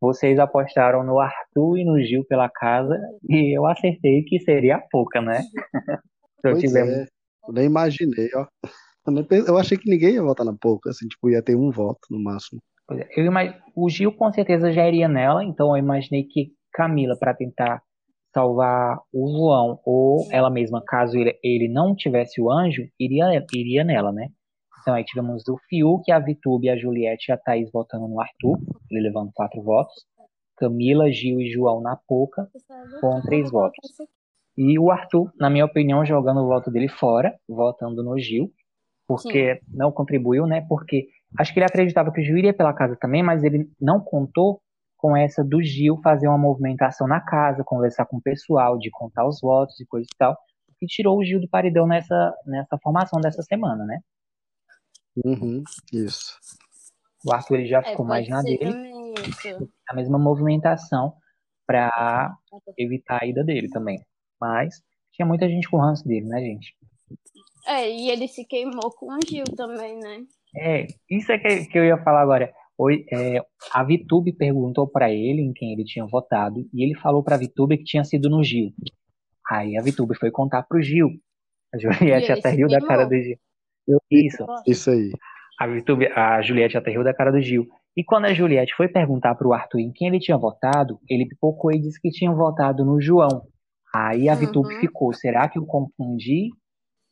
Vocês 0.00 0.38
apostaram 0.38 1.02
no 1.02 1.18
Arthur 1.18 1.78
e 1.78 1.84
no 1.84 2.00
Gil 2.02 2.24
pela 2.26 2.48
casa, 2.48 2.98
e 3.28 3.56
eu 3.56 3.66
acertei 3.66 4.22
que 4.24 4.38
seria 4.40 4.76
a 4.76 4.82
pouca, 4.90 5.20
né? 5.20 5.40
Então 6.38 6.52
Pois 6.52 6.60
tivemos 6.60 6.94
é, 6.94 7.06
eu 7.48 7.54
nem 7.54 7.64
imaginei, 7.64 8.28
ó. 8.34 8.46
Eu, 9.06 9.12
nem 9.12 9.24
pense- 9.24 9.48
eu 9.48 9.56
achei 9.56 9.76
que 9.76 9.90
ninguém 9.90 10.14
ia 10.14 10.22
votar 10.22 10.44
na 10.44 10.54
pouca, 10.54 10.90
assim, 10.90 11.08
tipo, 11.08 11.30
ia 11.30 11.42
ter 11.42 11.56
um 11.56 11.70
voto 11.70 11.98
no 12.10 12.22
máximo. 12.22 12.60
É, 12.92 13.20
Eu 13.20 13.24
imag... 13.24 13.56
O 13.74 13.88
Gil 13.88 14.12
com 14.12 14.30
certeza 14.30 14.70
já 14.70 14.86
iria 14.86 15.08
nela, 15.08 15.42
então 15.42 15.70
eu 15.70 15.76
imaginei 15.78 16.24
que 16.24 16.52
Camila, 16.72 17.16
para 17.18 17.34
tentar 17.34 17.82
salvar 18.34 18.98
o 19.12 19.28
João 19.30 19.80
ou 19.84 20.28
ela 20.30 20.50
mesma, 20.50 20.82
caso 20.86 21.16
ele, 21.16 21.36
ele 21.42 21.68
não 21.68 21.96
tivesse 21.96 22.40
o 22.40 22.52
anjo, 22.52 22.82
iria, 23.00 23.44
iria 23.54 23.82
nela, 23.82 24.12
né? 24.12 24.28
Então 24.86 24.94
aí 24.94 25.04
tivemos 25.04 25.42
o 25.48 25.58
Fiuk, 25.68 26.12
a 26.12 26.20
Vitube, 26.20 26.70
a 26.70 26.76
Juliette 26.76 27.28
e 27.28 27.32
a 27.32 27.36
Thaís 27.36 27.68
votando 27.72 28.06
no 28.06 28.20
Arthur, 28.20 28.56
ele 28.88 29.00
levando 29.00 29.32
quatro 29.34 29.60
votos. 29.60 30.06
Camila, 30.56 31.10
Gil 31.10 31.40
e 31.40 31.50
João 31.50 31.80
na 31.80 31.96
Poca, 31.96 32.48
com 33.00 33.20
três 33.22 33.50
votos. 33.50 33.84
E 34.56 34.78
o 34.78 34.92
Arthur, 34.92 35.32
na 35.40 35.50
minha 35.50 35.64
opinião, 35.64 36.06
jogando 36.06 36.38
o 36.38 36.46
voto 36.46 36.70
dele 36.70 36.88
fora, 36.88 37.36
votando 37.48 38.00
no 38.04 38.16
Gil, 38.16 38.52
porque 39.08 39.60
não 39.68 39.90
contribuiu, 39.90 40.46
né? 40.46 40.64
Porque 40.68 41.08
acho 41.36 41.52
que 41.52 41.58
ele 41.58 41.66
acreditava 41.66 42.12
que 42.12 42.20
o 42.20 42.24
Gil 42.24 42.38
iria 42.38 42.54
pela 42.54 42.72
casa 42.72 42.94
também, 42.94 43.24
mas 43.24 43.42
ele 43.42 43.68
não 43.80 44.00
contou 44.00 44.60
com 44.96 45.16
essa 45.16 45.42
do 45.42 45.60
Gil 45.64 45.98
fazer 46.00 46.28
uma 46.28 46.38
movimentação 46.38 47.08
na 47.08 47.20
casa, 47.20 47.64
conversar 47.64 48.06
com 48.06 48.18
o 48.18 48.22
pessoal, 48.22 48.78
de 48.78 48.88
contar 48.92 49.26
os 49.26 49.40
votos 49.40 49.80
e 49.80 49.86
coisa 49.86 50.06
e 50.06 50.16
tal, 50.16 50.36
que 50.78 50.86
tirou 50.86 51.18
o 51.18 51.24
Gil 51.24 51.40
do 51.40 51.48
paredão 51.48 51.88
nessa, 51.88 52.32
nessa 52.46 52.78
formação 52.78 53.20
dessa 53.20 53.42
semana, 53.42 53.84
né? 53.84 53.98
Uhum, 55.24 55.62
isso. 55.92 56.38
O 57.24 57.32
Arthur 57.32 57.56
ele 57.56 57.66
já 57.66 57.80
É, 57.80 57.90
ficou 57.90 58.04
mais 58.06 58.28
na 58.28 58.42
dele, 58.42 58.72
a 59.88 59.94
mesma 59.94 60.18
movimentação 60.18 61.14
para 61.66 62.36
evitar 62.78 63.22
a 63.22 63.26
ida 63.26 63.42
dele 63.42 63.68
também. 63.68 64.00
Mas 64.40 64.82
tinha 65.12 65.26
muita 65.26 65.48
gente 65.48 65.68
com 65.68 65.78
ranço 65.78 66.06
dele, 66.06 66.26
né, 66.26 66.40
gente? 66.40 66.76
É, 67.66 67.90
e 67.90 68.10
ele 68.10 68.28
se 68.28 68.44
queimou 68.44 68.90
com 68.92 69.12
o 69.12 69.18
Gil 69.26 69.44
também, 69.56 69.98
né? 69.98 70.24
É, 70.56 70.86
isso 71.10 71.32
é 71.32 71.38
que, 71.38 71.66
que 71.66 71.78
eu 71.78 71.84
ia 71.84 72.02
falar 72.02 72.22
agora. 72.22 72.52
Oi, 72.78 73.04
é, 73.10 73.40
a 73.72 73.82
Vitube 73.82 74.32
perguntou 74.32 74.86
pra 74.86 75.10
ele 75.10 75.40
em 75.40 75.52
quem 75.52 75.72
ele 75.72 75.84
tinha 75.84 76.06
votado 76.06 76.68
e 76.72 76.84
ele 76.84 76.94
falou 76.94 77.24
pra 77.24 77.36
Vitube 77.38 77.78
que 77.78 77.84
tinha 77.84 78.04
sido 78.04 78.28
no 78.28 78.44
Gil. 78.44 78.72
Aí 79.50 79.76
a 79.76 79.82
Vitube 79.82 80.16
foi 80.16 80.30
contar 80.30 80.62
pro 80.62 80.82
Gil. 80.82 81.08
A 81.74 81.78
Juliette 81.78 82.30
até 82.32 82.50
riu 82.50 82.68
da 82.68 82.80
cara 82.80 83.04
do 83.04 83.14
Gil. 83.14 83.38
Eu 83.86 83.98
Isso. 84.10 84.44
isso 84.66 84.90
aí. 84.90 85.12
A 85.58 85.66
Vitube, 85.66 86.06
a 86.08 86.42
Juliette 86.42 86.76
até 86.76 86.90
riu 86.90 87.02
da 87.04 87.14
cara 87.14 87.30
do 87.30 87.40
Gil. 87.40 87.66
E 87.96 88.04
quando 88.04 88.26
a 88.26 88.34
Juliette 88.34 88.74
foi 88.76 88.88
perguntar 88.88 89.34
pro 89.36 89.52
Arthur 89.54 89.78
em 89.80 89.90
quem 89.90 90.08
ele 90.08 90.18
tinha 90.18 90.36
votado, 90.36 90.98
ele 91.08 91.26
pipocou 91.26 91.72
e 91.72 91.80
disse 91.80 91.98
que 92.00 92.10
tinha 92.10 92.30
votado 92.30 92.84
no 92.84 93.00
João. 93.00 93.46
Aí 93.94 94.28
a 94.28 94.34
Vitube 94.34 94.74
Uhum. 94.74 94.80
ficou. 94.80 95.12
Será 95.14 95.48
que 95.48 95.58
eu 95.58 95.64
confundi? 95.64 96.50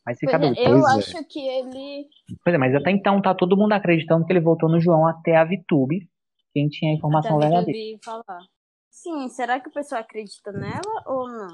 Mas 0.06 0.18
fica 0.18 0.38
Pois 0.38 0.50
é, 0.50 0.54
dúvida. 0.54 0.68
eu 0.70 0.80
Pois 0.82 0.94
é. 0.94 0.98
acho 1.18 1.28
que 1.28 1.40
ele. 1.40 2.04
Pois 2.44 2.54
é, 2.54 2.58
mas 2.58 2.74
até 2.74 2.90
então 2.90 3.22
tá 3.22 3.34
todo 3.34 3.56
mundo 3.56 3.72
acreditando 3.72 4.26
que 4.26 4.32
ele 4.32 4.40
votou 4.40 4.68
no 4.68 4.78
João 4.78 5.06
até 5.06 5.36
a 5.36 5.44
Vitube, 5.44 6.06
quem 6.52 6.68
tinha 6.68 6.90
a 6.92 6.94
informação 6.94 7.38
verdadeira. 7.38 7.98
falar. 8.04 8.42
Sim, 8.90 9.28
será 9.28 9.58
que 9.60 9.70
o 9.70 9.72
pessoal 9.72 10.02
acredita 10.02 10.52
nela 10.52 11.02
ou 11.06 11.26
não? 11.26 11.48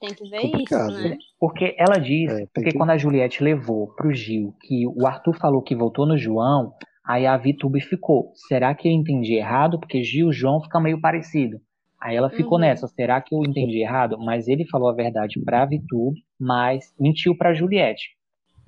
Tem 0.00 0.14
que 0.14 0.28
ver 0.28 0.40
Complicado, 0.40 0.92
isso, 0.92 1.08
né? 1.08 1.18
Porque 1.38 1.74
ela 1.78 1.98
diz, 1.98 2.32
É, 2.32 2.46
porque 2.54 2.70
que- 2.70 2.76
quando 2.78 2.90
a 2.90 2.96
Juliette 2.98 3.44
levou 3.44 3.88
pro 3.94 4.12
Gil 4.14 4.54
que 4.62 4.86
o 4.86 5.06
Arthur 5.06 5.34
falou 5.38 5.60
que 5.62 5.74
votou 5.76 6.06
no 6.06 6.16
João, 6.16 6.72
aí 7.04 7.26
a 7.26 7.36
Vitube 7.36 7.80
ficou. 7.82 8.32
Será 8.48 8.74
que 8.74 8.88
eu 8.88 8.92
entendi 8.92 9.34
errado? 9.34 9.78
Porque 9.78 10.02
Gil 10.02 10.30
e 10.30 10.32
João 10.32 10.62
fica 10.62 10.80
meio 10.80 11.00
parecido. 11.00 11.60
Aí 12.00 12.16
ela 12.16 12.30
ficou 12.30 12.54
Uhum. 12.54 12.60
nessa, 12.62 12.88
será 12.88 13.20
que 13.20 13.34
eu 13.34 13.42
entendi 13.42 13.82
errado? 13.82 14.16
Mas 14.18 14.48
ele 14.48 14.64
falou 14.66 14.88
a 14.88 14.94
verdade 14.94 15.38
pra 15.44 15.66
Vitube, 15.66 16.24
mas 16.38 16.94
mentiu 16.98 17.36
pra 17.36 17.52
Juliette. 17.52 18.16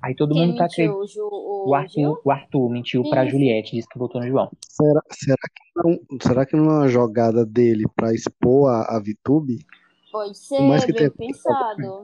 Aí 0.03 0.13
todo 0.13 0.33
Quem 0.35 0.45
mundo 0.45 0.57
tá 0.57 0.63
mentiu? 0.65 0.91
acreditando. 1.01 1.29
O, 1.31 1.69
o, 1.69 1.73
Arthur, 1.73 2.21
o 2.23 2.29
Arthur 2.31 2.69
mentiu 2.69 3.09
pra 3.09 3.23
Sim. 3.23 3.31
Juliette, 3.31 3.75
disse 3.75 3.87
que 3.89 3.97
votou 3.97 4.21
no 4.21 4.27
João. 4.27 4.51
Será, 4.69 5.01
será, 5.09 5.37
que 5.37 5.63
não, 5.89 6.19
será 6.21 6.45
que 6.45 6.55
não 6.55 6.65
é 6.65 6.77
uma 6.79 6.87
jogada 6.89 7.43
dele 7.45 7.85
pra 7.95 8.13
expor 8.13 8.69
a, 8.69 8.97
a 8.97 8.99
Vitube? 8.99 9.59
Pode 10.13 10.37
ser, 10.37 10.61
mais 10.61 10.85
que 10.85 10.93
bem 10.93 11.09
tenha- 11.09 11.11
pensado. 11.11 12.03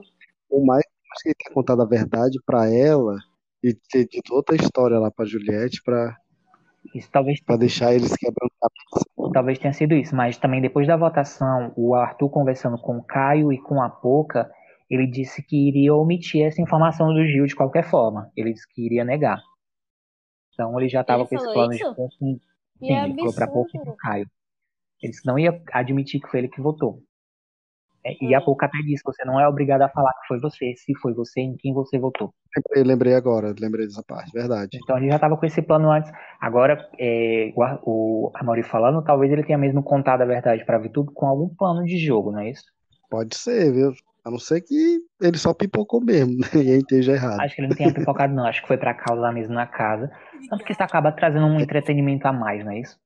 Ou 0.50 0.66
mais, 0.66 0.82
mais 1.08 1.22
que 1.22 1.28
ele 1.28 1.36
tenha 1.36 1.54
contado 1.54 1.80
a 1.80 1.86
verdade 1.86 2.40
pra 2.44 2.68
ela 2.68 3.16
e 3.62 3.72
ter 3.72 4.08
dito 4.08 4.34
outra 4.34 4.56
história 4.56 4.98
lá 4.98 5.12
pra 5.12 5.24
Juliette 5.24 5.80
pra, 5.84 6.16
Isso 6.92 7.08
talvez 7.12 7.40
pra 7.40 7.56
deixar 7.56 7.94
eles 7.94 8.12
quebrando 8.16 8.50
cabeça. 8.60 9.32
Talvez 9.32 9.58
tenha 9.60 9.72
sido 9.72 9.94
isso, 9.94 10.16
mas 10.16 10.36
também 10.38 10.60
depois 10.60 10.88
da 10.88 10.96
votação, 10.96 11.72
o 11.76 11.94
Arthur 11.94 12.28
conversando 12.30 12.76
com 12.78 12.96
o 12.98 13.04
Caio 13.04 13.52
e 13.52 13.62
com 13.62 13.80
a 13.80 13.88
Poca, 13.88 14.50
ele 14.90 15.06
disse 15.06 15.40
que 15.40 15.68
iria 15.68 15.94
omitir 15.94 16.44
essa 16.44 16.60
informação 16.60 17.14
do 17.14 17.24
Gil 17.24 17.46
de 17.46 17.54
qualquer 17.54 17.88
forma. 17.88 18.28
Ele 18.36 18.52
disse 18.52 18.66
que 18.68 18.84
iria 18.84 19.04
negar. 19.04 19.40
Então 20.52 20.76
ele 20.80 20.88
já 20.88 21.02
estava 21.02 21.24
com 21.24 21.36
esse 21.36 21.44
plano 21.52 21.72
isso? 21.72 21.88
de 21.88 21.94
confundir. 21.94 22.42
E 22.82 22.86
Sim, 22.86 22.92
é 22.92 23.04
ele 23.04 23.14
falou 23.14 23.34
pra 23.34 23.46
Poca 23.46 23.70
e 23.72 23.80
pro 23.80 23.94
Caio. 23.94 24.28
Ele 25.00 25.10
disse 25.12 25.22
que 25.22 25.28
não 25.28 25.38
ia 25.38 25.62
admitir 25.72 26.20
que 26.20 26.28
foi 26.28 26.40
ele 26.40 26.48
que 26.48 26.60
votou. 26.60 27.04
É, 28.04 28.16
E 28.20 28.34
a 28.34 28.40
Hum. 28.40 28.44
Poca 28.44 28.66
até 28.66 28.78
disse, 28.78 29.02
você 29.04 29.24
não 29.24 29.38
é 29.38 29.46
obrigado 29.46 29.82
a 29.82 29.88
falar 29.88 30.12
que 30.12 30.28
foi 30.28 30.40
você, 30.40 30.74
se 30.76 30.94
foi 30.96 31.12
você, 31.12 31.40
em 31.40 31.56
quem 31.56 31.72
você 31.74 31.98
votou. 31.98 32.32
Lembrei, 32.56 32.84
lembrei 32.84 33.14
agora, 33.14 33.54
lembrei 33.58 33.86
dessa 33.86 34.02
parte, 34.02 34.32
verdade. 34.32 34.78
Então 34.82 34.96
ele 34.96 35.08
já 35.08 35.16
estava 35.16 35.36
com 35.36 35.46
esse 35.46 35.62
plano 35.62 35.90
antes. 35.90 36.10
Agora, 36.40 36.88
é, 36.98 37.52
o, 37.82 38.30
Amaury 38.34 38.62
falando, 38.62 39.02
talvez 39.04 39.30
ele 39.30 39.44
tenha 39.44 39.58
mesmo 39.58 39.82
contado 39.82 40.22
a 40.22 40.26
verdade 40.26 40.64
para 40.64 40.78
Vitube 40.78 41.12
com 41.14 41.26
algum 41.26 41.48
plano 41.48 41.84
de 41.84 41.98
jogo, 41.98 42.32
não 42.32 42.40
é 42.40 42.50
isso? 42.50 42.64
Pode 43.10 43.36
ser, 43.36 43.72
viu? 43.72 43.92
A 44.24 44.30
não 44.30 44.38
ser 44.38 44.60
que 44.60 44.98
ele 45.20 45.38
só 45.38 45.54
pipocou 45.54 46.00
mesmo, 46.00 46.32
né? 46.38 46.46
E 46.64 46.70
aí 46.70 46.78
esteja 46.78 47.12
errado. 47.12 47.40
Acho 47.40 47.54
que 47.54 47.60
ele 47.60 47.68
não 47.68 47.76
tenha 47.76 47.92
pipocado, 47.92 48.34
não. 48.34 48.46
Acho 48.46 48.62
que 48.62 48.68
foi 48.68 48.76
pra 48.76 48.94
causar 48.94 49.32
mesmo 49.32 49.54
na 49.54 49.66
casa. 49.66 50.10
Tanto 50.48 50.64
que 50.64 50.72
isso 50.72 50.82
acaba 50.82 51.12
trazendo 51.12 51.46
um 51.46 51.58
entretenimento 51.60 52.26
a 52.26 52.32
mais, 52.32 52.64
não 52.64 52.72
é 52.72 52.80
isso? 52.80 52.98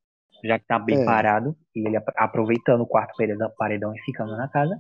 Já 0.45 0.59
que 0.59 0.67
tá 0.67 0.79
bem 0.79 1.01
É. 1.01 1.05
parado, 1.05 1.57
e 1.75 1.87
ele 1.87 1.97
ap- 1.97 2.13
aproveitando 2.17 2.83
o 2.83 2.87
quarto 2.87 3.17
paredão, 3.17 3.51
paredão 3.57 3.95
e 3.95 4.01
ficando 4.03 4.37
na 4.37 4.47
casa, 4.49 4.79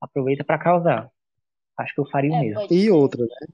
aproveita 0.00 0.44
pra 0.44 0.58
causar. 0.58 1.10
Acho 1.78 1.94
que 1.94 2.00
eu 2.00 2.06
faria 2.10 2.30
o 2.30 2.34
É, 2.34 2.40
mesmo. 2.40 2.66
E 2.70 2.90
outra, 2.90 3.22
né? 3.24 3.46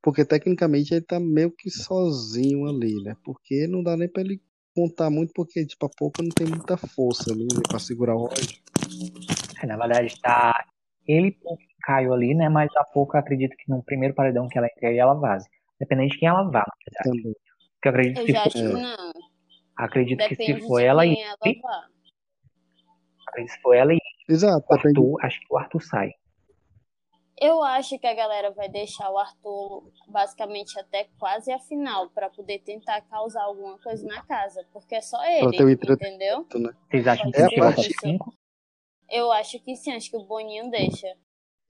Porque 0.00 0.24
tecnicamente 0.24 0.94
ele 0.94 1.04
tá 1.04 1.18
meio 1.18 1.50
que 1.50 1.68
sozinho 1.70 2.68
ali, 2.68 3.02
né? 3.02 3.16
Porque 3.24 3.66
não 3.66 3.82
dá 3.82 3.96
nem 3.96 4.08
pra 4.08 4.22
ele 4.22 4.40
contar 4.74 5.10
muito, 5.10 5.32
porque 5.34 5.64
tipo, 5.66 5.86
a 5.86 5.88
pouco 5.88 6.22
não 6.22 6.28
tem 6.30 6.46
muita 6.46 6.76
força 6.76 7.32
ali 7.32 7.44
né, 7.44 7.60
pra 7.68 7.78
segurar 7.78 8.14
o 8.14 8.26
Roger. 8.26 8.58
É, 9.62 9.66
na 9.66 9.76
verdade, 9.76 10.14
tá 10.20 10.64
ele 11.08 11.36
o 11.44 11.56
Caio 11.82 12.12
ali, 12.12 12.34
né? 12.34 12.48
Mas 12.48 12.70
a 12.76 12.84
pouco 12.84 13.16
eu 13.16 13.20
acredito 13.20 13.56
que 13.56 13.70
no 13.70 13.82
primeiro 13.82 14.14
paredão 14.14 14.46
que 14.48 14.58
ela 14.58 14.66
entrega, 14.68 15.00
ela 15.00 15.14
vaze. 15.14 15.48
Dependente 15.80 16.12
de 16.12 16.18
quem 16.20 16.28
ela 16.28 16.44
vá, 16.44 16.60
na 16.60 16.74
verdade. 16.86 17.22
Também. 17.22 17.34
Porque 17.74 17.88
eu 17.88 17.90
acredito 17.90 18.18
Eu 18.20 18.26
que 18.26 18.32
já 18.32 18.42
acho 18.44 18.52
que 18.52 18.62
não. 18.62 19.12
Acredito 19.76 20.18
que 20.28 20.36
Depende 20.36 20.60
se 20.62 20.68
for 20.68 20.80
ela 20.80 21.06
e 21.06 21.16
ela 21.20 21.32
acredito 21.34 21.62
que 23.34 23.48
se 23.48 23.60
for 23.60 23.74
ela 23.74 23.92
e 23.94 23.98
Exato, 24.28 24.66
depende. 24.70 24.98
Arthur, 25.00 25.24
acho 25.24 25.40
que 25.40 25.46
o 25.50 25.56
Arthur 25.58 25.82
sai. 25.82 26.10
Eu 27.40 27.62
acho 27.62 27.98
que 27.98 28.06
a 28.06 28.14
galera 28.14 28.52
vai 28.52 28.68
deixar 28.68 29.10
o 29.10 29.18
Arthur 29.18 29.90
basicamente 30.08 30.78
até 30.78 31.08
quase 31.18 31.50
a 31.52 31.58
final 31.58 32.08
pra 32.10 32.30
poder 32.30 32.60
tentar 32.60 33.00
causar 33.02 33.42
alguma 33.42 33.76
coisa 33.80 34.06
na 34.06 34.22
casa, 34.24 34.64
porque 34.72 34.94
é 34.94 35.00
só 35.00 35.22
ele, 35.24 35.40
entendeu? 35.72 36.46
né? 36.54 36.70
Vocês 36.90 37.06
acham 37.08 37.30
que 37.30 37.36
É 37.40 37.44
a 37.44 37.48
parte- 37.58 37.88
top 37.92 38.08
5? 38.08 38.34
Eu 39.10 39.32
acho 39.32 39.58
que 39.60 39.74
sim, 39.76 39.92
acho 39.92 40.10
que 40.10 40.16
o 40.16 40.24
Boninho 40.24 40.70
deixa. 40.70 41.08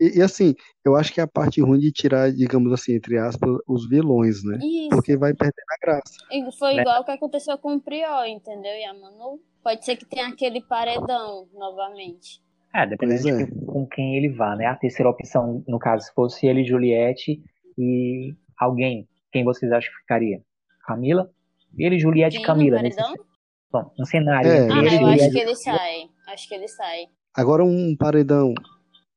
E, 0.01 0.19
e 0.19 0.23
assim, 0.23 0.55
eu 0.85 0.97
acho 0.97 1.13
que 1.13 1.21
é 1.21 1.25
a 1.25 1.29
parte 1.29 1.61
ruim 1.61 1.79
de 1.79 1.93
tirar, 1.93 2.33
digamos 2.33 2.73
assim, 2.73 2.95
entre 2.95 3.17
aspas, 3.19 3.51
os 3.67 3.89
vilões, 3.89 4.43
né? 4.45 4.59
Isso. 4.63 4.89
Porque 4.91 5.17
vai 5.17 5.33
perder 5.35 5.63
a 5.71 5.87
graça. 5.87 6.15
E 6.33 6.53
foi 6.59 6.75
Né? 6.75 6.83
igual 6.83 7.03
o 7.03 7.05
que 7.05 7.11
aconteceu 7.13 7.57
com 7.59 7.75
o 7.77 7.81
Prior, 7.81 8.27
entendeu? 8.27 8.73
E 8.73 8.85
a 8.85 8.93
Manu. 8.95 9.41
Pode 9.63 9.85
ser 9.85 9.97
que 9.97 10.05
tenha 10.05 10.29
aquele 10.29 10.61
paredão 10.63 11.49
novamente. 11.55 12.43
É, 12.75 12.87
dependendo 12.87 13.29
é. 13.29 13.45
de 13.45 13.51
com- 13.67 13.87
quem 13.87 14.17
ele 14.17 14.29
vá, 14.31 14.57
né? 14.57 14.67
A 14.67 14.75
terceira 14.75 15.09
opção, 15.09 15.63
no 15.67 15.79
caso, 15.79 16.07
se 16.07 16.13
fosse 16.13 16.47
ele, 16.47 16.65
Juliette 16.65 17.41
e 17.79 18.35
alguém, 18.59 19.09
quem 19.33 19.45
vocês 19.45 19.71
acham 19.73 19.91
que 19.93 19.99
ficaria? 20.01 20.43
Camila? 20.87 21.31
Ele, 21.79 21.99
Juliette 21.99 22.39
e 22.39 22.43
Camila. 22.43 22.83
Nesse, 22.83 22.97
paredão? 22.97 23.25
bom, 23.73 23.91
um 23.99 24.05
cenário 24.05 24.51
É, 24.51 24.59
Ah, 24.71 24.77
eu 24.77 24.79
ele, 24.79 24.87
acho 24.89 24.97
eu 25.03 25.07
acho 25.07 25.19
Juliette 25.19 25.33
que 25.33 25.39
ele 25.41 25.55
sai. 25.57 26.09
Acho 26.29 26.49
que 26.49 26.55
ele 26.55 26.69
sai. 26.69 27.07
Agora 27.35 27.65
um 27.65 27.97
paredão 27.97 28.53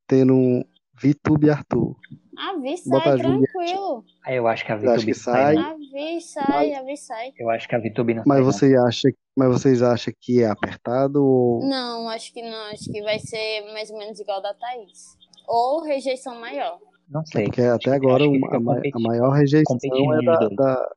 tendo 0.08 0.66
Vitube 1.00 1.48
e 1.48 1.50
Arthur. 1.50 1.96
A 2.38 2.56
Vi 2.60 2.78
sai, 2.78 3.00
a 3.10 3.18
Juliette. 3.18 3.52
tranquilo. 3.52 4.06
Aí 4.26 4.36
eu 4.36 4.48
acho 4.48 4.66
que 4.66 4.72
a 4.72 4.78
que 4.78 5.14
sai. 5.14 5.14
sai. 5.14 5.56
não. 5.56 5.72
A 5.72 5.74
Vi 5.76 6.22
sai, 6.22 6.74
a 6.74 6.84
Vi 6.84 6.98
sai. 6.98 7.34
Eu 7.38 7.50
acho 7.50 7.68
que 7.68 7.76
a 7.76 7.80
Vitube 7.80 8.14
não 8.14 8.24
Mas 8.26 8.38
sai, 8.38 8.46
não. 8.46 8.52
você 8.52 8.78
acha, 8.88 9.10
mas 9.36 9.50
vocês 9.50 9.82
acham 9.82 10.14
que 10.20 10.42
é 10.44 10.48
apertado 10.48 11.24
ou 11.24 11.68
Não, 11.68 12.08
acho 12.10 12.32
que 12.34 12.42
não. 12.42 12.72
Acho 12.72 12.92
que 12.92 13.02
vai 13.02 13.20
ser 13.20 13.62
mais 13.74 13.90
ou 13.90 13.98
menos 13.98 14.20
igual 14.20 14.42
da 14.42 14.54
Thaís. 14.54 15.18
Ou 15.48 15.84
rejeição 15.84 16.40
maior. 16.40 16.80
Não 17.10 17.26
sei. 17.26 17.46
Porque 17.46 17.62
até 17.62 17.92
agora 17.94 18.24
a, 18.24 18.98
a 18.98 19.00
maior 19.00 19.32
rejeição 19.32 19.76
competindo 19.76 20.14
é 20.14 20.26
da, 20.26 20.48
da 20.50 20.90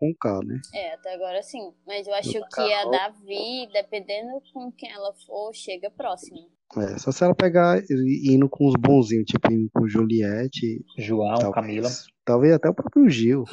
com 0.00 0.14
K, 0.14 0.40
né? 0.44 0.60
É, 0.74 0.94
até 0.94 1.14
agora 1.14 1.42
sim. 1.42 1.72
Mas 1.86 2.06
eu 2.06 2.14
acho 2.14 2.32
que 2.32 2.38
a 2.38 2.46
Carol. 2.48 2.90
Davi, 2.90 3.68
dependendo 3.72 4.40
com 4.52 4.70
quem 4.72 4.90
ela 4.90 5.12
for, 5.26 5.52
chega 5.54 5.90
próximo. 5.90 6.48
É, 6.76 6.98
só 6.98 7.10
se 7.10 7.24
ela 7.24 7.34
pegar 7.34 7.82
e- 7.82 8.32
indo 8.34 8.48
com 8.48 8.68
os 8.68 8.74
bonzinhos, 8.78 9.24
tipo 9.26 9.52
indo 9.52 9.68
com 9.74 9.88
Juliette, 9.88 10.84
João, 10.96 11.34
talvez, 11.34 11.52
Camila. 11.54 11.88
talvez 12.24 12.52
até 12.54 12.68
o 12.68 12.74
próprio 12.74 13.08
Gil. 13.08 13.44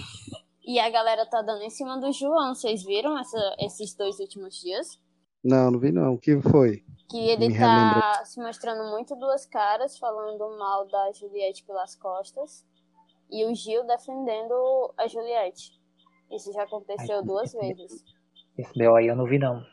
E 0.65 0.79
a 0.79 0.89
galera 0.89 1.25
tá 1.25 1.41
dando 1.41 1.63
em 1.63 1.69
cima 1.69 1.99
do 1.99 2.11
João. 2.11 2.53
Vocês 2.53 2.83
viram 2.83 3.17
essa- 3.17 3.55
esses 3.59 3.95
dois 3.95 4.19
últimos 4.19 4.59
dias? 4.61 4.99
Não, 5.43 5.71
não 5.71 5.79
vi 5.79 5.91
não. 5.91 6.13
O 6.13 6.19
que 6.19 6.39
foi? 6.41 6.83
Que 7.09 7.17
ele 7.29 7.47
Me 7.47 7.57
tá 7.57 8.23
se 8.25 8.39
mostrando 8.39 8.91
muito 8.91 9.15
duas 9.15 9.45
caras, 9.45 9.97
falando 9.97 10.57
mal 10.59 10.85
da 10.87 11.11
Juliette 11.13 11.63
pelas 11.63 11.95
costas. 11.95 12.65
E 13.31 13.45
o 13.45 13.55
Gil 13.55 13.85
defendendo 13.87 14.93
a 14.97 15.07
Juliette. 15.07 15.71
Isso 16.31 16.51
já 16.53 16.63
aconteceu 16.63 17.17
Ai, 17.19 17.23
duas 17.23 17.53
esse- 17.53 17.57
vezes. 17.75 18.03
Esse 18.57 18.73
B.O. 18.77 18.95
aí 18.95 19.07
eu 19.07 19.15
não 19.15 19.25
vi, 19.25 19.39
não. 19.39 19.63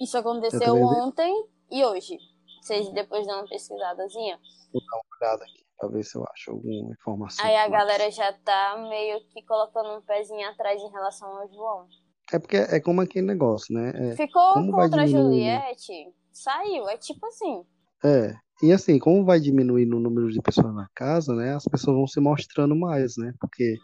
Isso 0.00 0.16
aconteceu 0.16 0.74
vi. 0.76 0.80
ontem 0.82 1.44
e 1.72 1.84
hoje. 1.84 2.16
Vocês 2.60 2.88
depois 2.92 3.26
dão 3.26 3.40
uma 3.40 3.48
pesquisadazinha. 3.48 4.38
Vou 4.72 4.82
dar 4.82 4.96
uma 4.96 5.04
olhada 5.20 5.44
aqui 5.44 5.64
pra 5.78 5.88
ver 5.88 6.04
se 6.04 6.16
eu 6.16 6.24
acho 6.32 6.50
alguma 6.50 6.92
informação. 6.92 7.44
Aí 7.44 7.56
a 7.56 7.68
mais. 7.68 7.72
galera 7.72 8.10
já 8.10 8.32
tá 8.32 8.86
meio 8.88 9.20
que 9.28 9.42
colocando 9.42 9.96
um 9.96 10.02
pezinho 10.02 10.48
atrás 10.48 10.80
em 10.80 10.90
relação 10.90 11.28
ao 11.28 11.48
João. 11.48 11.86
É 12.32 12.38
porque 12.38 12.56
é 12.56 12.80
como 12.80 13.00
aquele 13.00 13.26
negócio, 13.26 13.74
né? 13.74 13.92
É, 13.94 14.16
Ficou 14.16 14.54
contra 14.70 15.02
a? 15.02 15.06
Juliette, 15.06 16.12
saiu. 16.32 16.88
É 16.88 16.96
tipo 16.98 17.24
assim. 17.26 17.64
É, 18.04 18.34
e 18.62 18.72
assim, 18.72 18.98
como 18.98 19.24
vai 19.24 19.40
diminuindo 19.40 19.96
o 19.96 20.00
número 20.00 20.30
de 20.30 20.42
pessoas 20.42 20.74
na 20.74 20.88
casa, 20.94 21.34
né? 21.34 21.54
As 21.54 21.64
pessoas 21.64 21.96
vão 21.96 22.06
se 22.06 22.20
mostrando 22.20 22.76
mais, 22.76 23.16
né? 23.16 23.32
Porque 23.40 23.76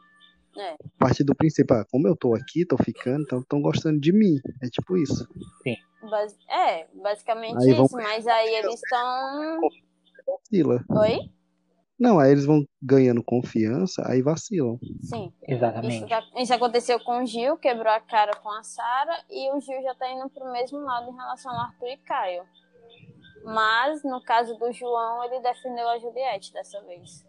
É. 0.57 0.73
a 0.73 0.77
partir 0.99 1.25
do 1.25 1.35
princípio, 1.35 1.77
ah, 1.77 1.85
como 1.91 2.07
eu 2.07 2.17
tô 2.17 2.35
aqui, 2.35 2.65
tô 2.67 2.77
ficando, 2.77 3.23
então 3.23 3.41
estão 3.41 3.61
gostando 3.61 3.99
de 4.01 4.13
mim. 4.13 4.39
É 4.63 4.69
tipo 4.69 4.97
isso. 4.97 5.27
bas- 6.11 6.37
É, 6.49 6.87
basicamente 6.95 7.57
Aí 7.65 7.73
vão 7.75 7.87
isso. 7.87 7.97
Mas 7.97 8.27
aí 8.27 8.55
eles 8.55 8.75
estão. 8.75 9.61
Vacila. 10.27 10.85
Oi? 10.91 11.19
Não, 11.99 12.19
aí 12.19 12.33
eles 12.33 12.45
vão 12.45 12.67
ganhando 12.83 13.23
confiança, 13.23 14.03
aí 14.07 14.21
vacilam. 14.21 14.79
Sim. 15.03 15.33
Isso, 15.43 15.55
Exatamente. 15.55 16.09
tá- 16.09 16.23
isso 16.39 16.53
aconteceu 16.53 16.99
com 17.01 17.23
o 17.23 17.27
Gil, 17.27 17.57
quebrou 17.57 17.93
a 17.93 18.01
cara 18.01 18.33
com 18.37 18.51
a 18.51 18.63
Sara, 18.65 19.17
e 19.31 19.51
o 19.53 19.61
Gil 19.61 19.81
já 19.83 19.95
tá 19.95 20.11
indo 20.11 20.29
pro 20.31 20.51
mesmo 20.53 20.79
lado 20.81 21.11
em 21.11 21.15
relação 21.15 21.53
ao 21.53 21.61
Arthur 21.67 21.87
e 21.89 21.97
Caio. 21.99 22.43
Mas, 23.45 24.03
no 24.03 24.23
caso 24.23 24.57
do 24.59 24.73
João, 24.73 25.23
ele 25.25 25.41
defendeu 25.41 25.89
a 25.89 25.99
Juliette 25.99 26.53
dessa 26.53 26.81
vez. 26.83 27.25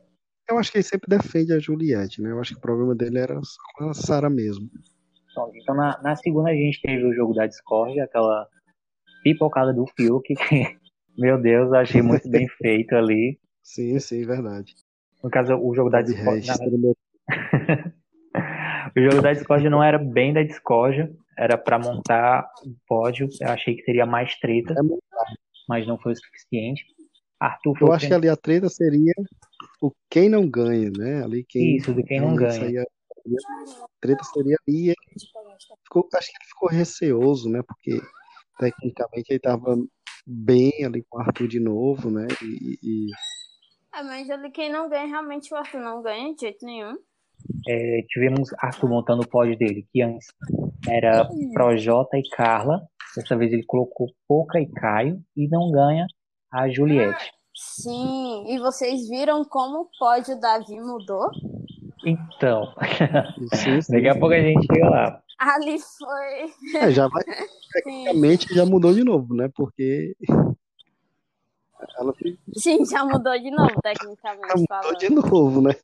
Eu 0.48 0.58
acho 0.60 0.72
que 0.72 0.78
ele 0.78 0.84
sempre 0.84 1.10
defende 1.10 1.54
a 1.54 1.60
Juliette, 1.60 2.22
né? 2.22 2.32
Eu 2.32 2.40
acho 2.40 2.54
que 2.54 2.60
o 2.60 2.62
problema 2.62 2.94
dele 2.96 3.18
era 3.18 3.40
com 3.78 3.90
a 3.90 3.94
Sara 3.94 4.30
mesmo. 4.30 4.70
Pronto, 5.34 5.52
Então, 5.58 5.76
na, 5.76 6.00
na 6.02 6.16
segunda, 6.16 6.50
a 6.50 6.54
gente 6.54 6.82
teve 6.82 7.04
o 7.04 7.14
jogo 7.14 7.34
da 7.34 7.46
Discord, 7.48 8.00
aquela 8.00 8.48
pipocada 9.24 9.74
do 9.74 9.86
Fiuk, 9.96 10.34
que, 10.36 10.36
meu 11.18 11.42
Deus, 11.42 11.68
eu 11.70 11.76
achei 11.76 12.02
muito 12.02 12.30
bem 12.30 12.48
feito 12.62 12.94
ali. 12.96 13.40
Sim, 13.64 14.00
sim, 14.00 14.24
verdade. 14.26 14.76
No 15.24 15.30
caso, 15.30 15.56
o 15.56 15.74
jogo 15.74 15.90
da 15.90 16.02
Discord. 16.02 16.46
Na- 16.48 16.58
mundo- 16.60 16.96
O 18.96 19.02
jogo 19.02 19.22
da 19.22 19.34
Discord 19.34 19.68
não 19.70 19.84
era 19.84 19.98
bem 19.98 20.32
da 20.32 20.44
Discord, 20.44 21.12
era 21.38 21.58
pra 21.58 21.78
montar 21.80 22.48
um 22.66 22.74
pódio. 22.88 23.28
Eu 23.42 23.50
achei 23.50 23.76
que 23.76 23.84
teria 23.84 24.06
mais 24.06 24.36
treta, 24.40 24.74
É 24.74 24.78
mas 25.68 25.86
não 25.88 25.98
foi 25.98 26.14
o 26.14 26.16
suficiente. 26.16 26.86
Arthur 27.40 27.74
foi 27.78 27.88
Eu 27.88 27.92
o 27.92 27.94
acho 27.94 28.08
que 28.08 28.14
ali 28.14 28.30
a 28.30 28.38
treta 28.38 28.70
seria 28.70 29.14
o 29.82 29.92
quem 30.10 30.30
não 30.30 30.48
ganha, 30.50 30.90
né? 30.98 31.24
Ali 31.24 31.44
quem 31.48 31.76
Isso, 31.78 31.94
de 31.94 32.04
quem 32.04 32.20
não 32.22 32.36
ganha. 32.36 32.52
saía- 32.52 32.82
a 32.84 33.88
treta 34.00 34.24
seria 34.24 34.56
ali. 34.68 34.94
ficou- 35.84 36.08
acho 36.14 36.28
que 36.32 36.38
ele 36.38 36.50
ficou 36.50 36.70
receoso, 36.70 37.50
né? 37.50 37.62
Porque 37.68 38.00
tecnicamente 38.60 39.30
ele 39.32 39.38
estava 39.38 39.76
bem 40.26 40.72
ali 40.86 41.04
com 41.10 41.18
o 41.18 41.22
Arthur 41.22 41.48
de 41.48 41.60
novo, 41.60 42.10
né? 42.12 42.28
E, 42.42 42.78
e- 42.84 43.12
É, 43.96 44.04
mas 44.04 44.30
ali 44.30 44.52
quem 44.52 44.72
não 44.72 44.90
ganha, 44.90 45.06
realmente 45.08 45.54
o 45.54 45.58
Arthur 45.58 45.80
não 45.82 46.02
ganha 46.02 46.34
de 46.36 46.42
jeito 46.42 46.66
nenhum. 46.66 46.98
É, 47.68 48.02
tivemos 48.10 48.50
Arthur 48.60 48.90
montando 48.90 49.24
o 49.24 49.28
pódio 49.28 49.58
dele, 49.58 49.88
que 49.92 50.02
antes 50.02 50.28
era 50.88 51.28
Projota 51.54 52.18
e 52.18 52.24
Carla. 52.30 52.82
Dessa 53.16 53.36
vez 53.38 53.52
ele 53.54 53.64
colocou 53.66 54.08
Poca 54.28 54.60
e 54.60 54.70
Caio 54.70 55.22
e 55.36 55.48
não 55.48 55.72
ganha 55.72 56.06
a 56.52 56.70
Juliette. 56.70 57.32
Sim, 57.56 58.46
e 58.48 58.60
vocês 58.60 59.08
viram 59.08 59.46
como 59.46 59.82
o 59.82 59.90
pódio 59.98 60.40
Davi 60.40 60.80
mudou? 60.80 61.30
Então, 62.06 62.74
sim, 63.54 63.82
sim. 63.82 63.94
daqui 63.94 64.10
a 64.10 64.20
pouco 64.20 64.34
a 64.34 64.42
gente 64.42 64.66
chega 64.68 64.90
lá. 64.90 65.22
Ali 65.40 65.78
foi. 65.80 66.80
É, 66.82 66.92
já 66.92 67.08
vai, 67.08 67.24
tecnicamente 67.74 68.54
já 68.54 68.66
mudou 68.66 68.94
de 68.94 69.04
novo, 69.04 69.34
né? 69.34 69.50
Porque 69.56 70.16
ela 71.98 72.14
Sim, 72.56 72.86
já 72.86 73.04
mudou 73.04 73.38
de 73.40 73.52
novo, 73.52 73.82
tecnicamente 73.82 74.54
mudou 74.54 74.68
falando. 74.68 74.98
de 74.98 75.10
novo, 75.10 75.62
né? 75.62 75.76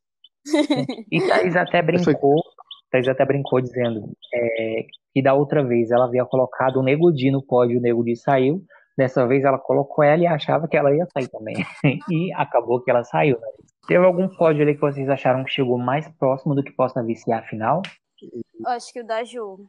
E 1.11 1.21
Thaís 1.27 1.55
até 1.55 1.81
brincou, 1.81 2.41
Thaís 2.89 3.07
até 3.07 3.25
brincou 3.25 3.61
dizendo 3.61 4.11
é, 4.33 4.85
que 5.13 5.21
da 5.21 5.33
outra 5.33 5.63
vez 5.63 5.91
ela 5.91 6.05
havia 6.05 6.25
colocado 6.25 6.77
o 6.77 6.83
Nego 6.83 7.11
Di 7.11 7.31
no 7.31 7.41
pódio, 7.41 7.79
o 7.79 7.81
Nego 7.81 8.03
Di 8.03 8.15
saiu. 8.15 8.63
Dessa 9.01 9.25
vez 9.25 9.43
ela 9.43 9.57
colocou 9.57 10.03
ela 10.03 10.21
e 10.21 10.27
achava 10.27 10.67
que 10.67 10.77
ela 10.77 10.95
ia 10.95 11.07
sair 11.11 11.27
também. 11.27 11.55
E 12.11 12.31
acabou 12.33 12.79
que 12.83 12.91
ela 12.91 13.03
saiu. 13.03 13.39
né? 13.39 13.47
Teve 13.87 14.05
algum 14.05 14.27
pódio 14.27 14.61
ali 14.61 14.75
que 14.75 14.81
vocês 14.81 15.09
acharam 15.09 15.43
que 15.43 15.49
chegou 15.49 15.75
mais 15.79 16.07
próximo 16.19 16.53
do 16.53 16.63
que 16.63 16.71
possa 16.71 17.03
vir 17.03 17.15
ser 17.15 17.31
a 17.31 17.41
final? 17.41 17.81
Eu 18.21 18.69
acho 18.69 18.93
que 18.93 19.01
o 19.01 19.03
da 19.03 19.23
Ju. 19.23 19.65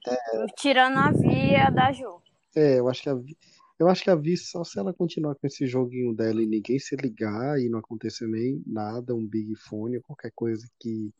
Tirando 0.59 0.99
a 0.99 1.11
via 1.12 1.71
da 1.71 1.91
Ju. 1.93 2.21
É, 2.55 2.79
eu 2.79 2.91
acho 2.91 3.03
que 3.03 3.09
a 3.09 3.15
Vi, 3.15 3.35
eu 3.81 3.89
acho 3.89 4.05
que 4.05 4.11
a 4.11 4.15
Vi 4.15 4.37
só 4.37 4.62
se 4.65 4.79
ela 4.79 4.93
continuar 4.93 5.35
com 5.35 5.47
esse 5.47 5.67
joguinho 5.67 6.15
dela 6.15 6.43
e 6.43 6.47
ninguém 6.47 6.79
se 6.79 6.95
ligar 6.95 7.59
e 7.59 7.71
não 7.71 7.79
acontecer 7.79 8.27
nem 8.27 8.62
nada, 8.67 9.15
um 9.15 9.27
Big 9.27 9.57
Fone, 9.57 10.03
qualquer 10.03 10.33
coisa 10.35 10.67
que 10.79 11.11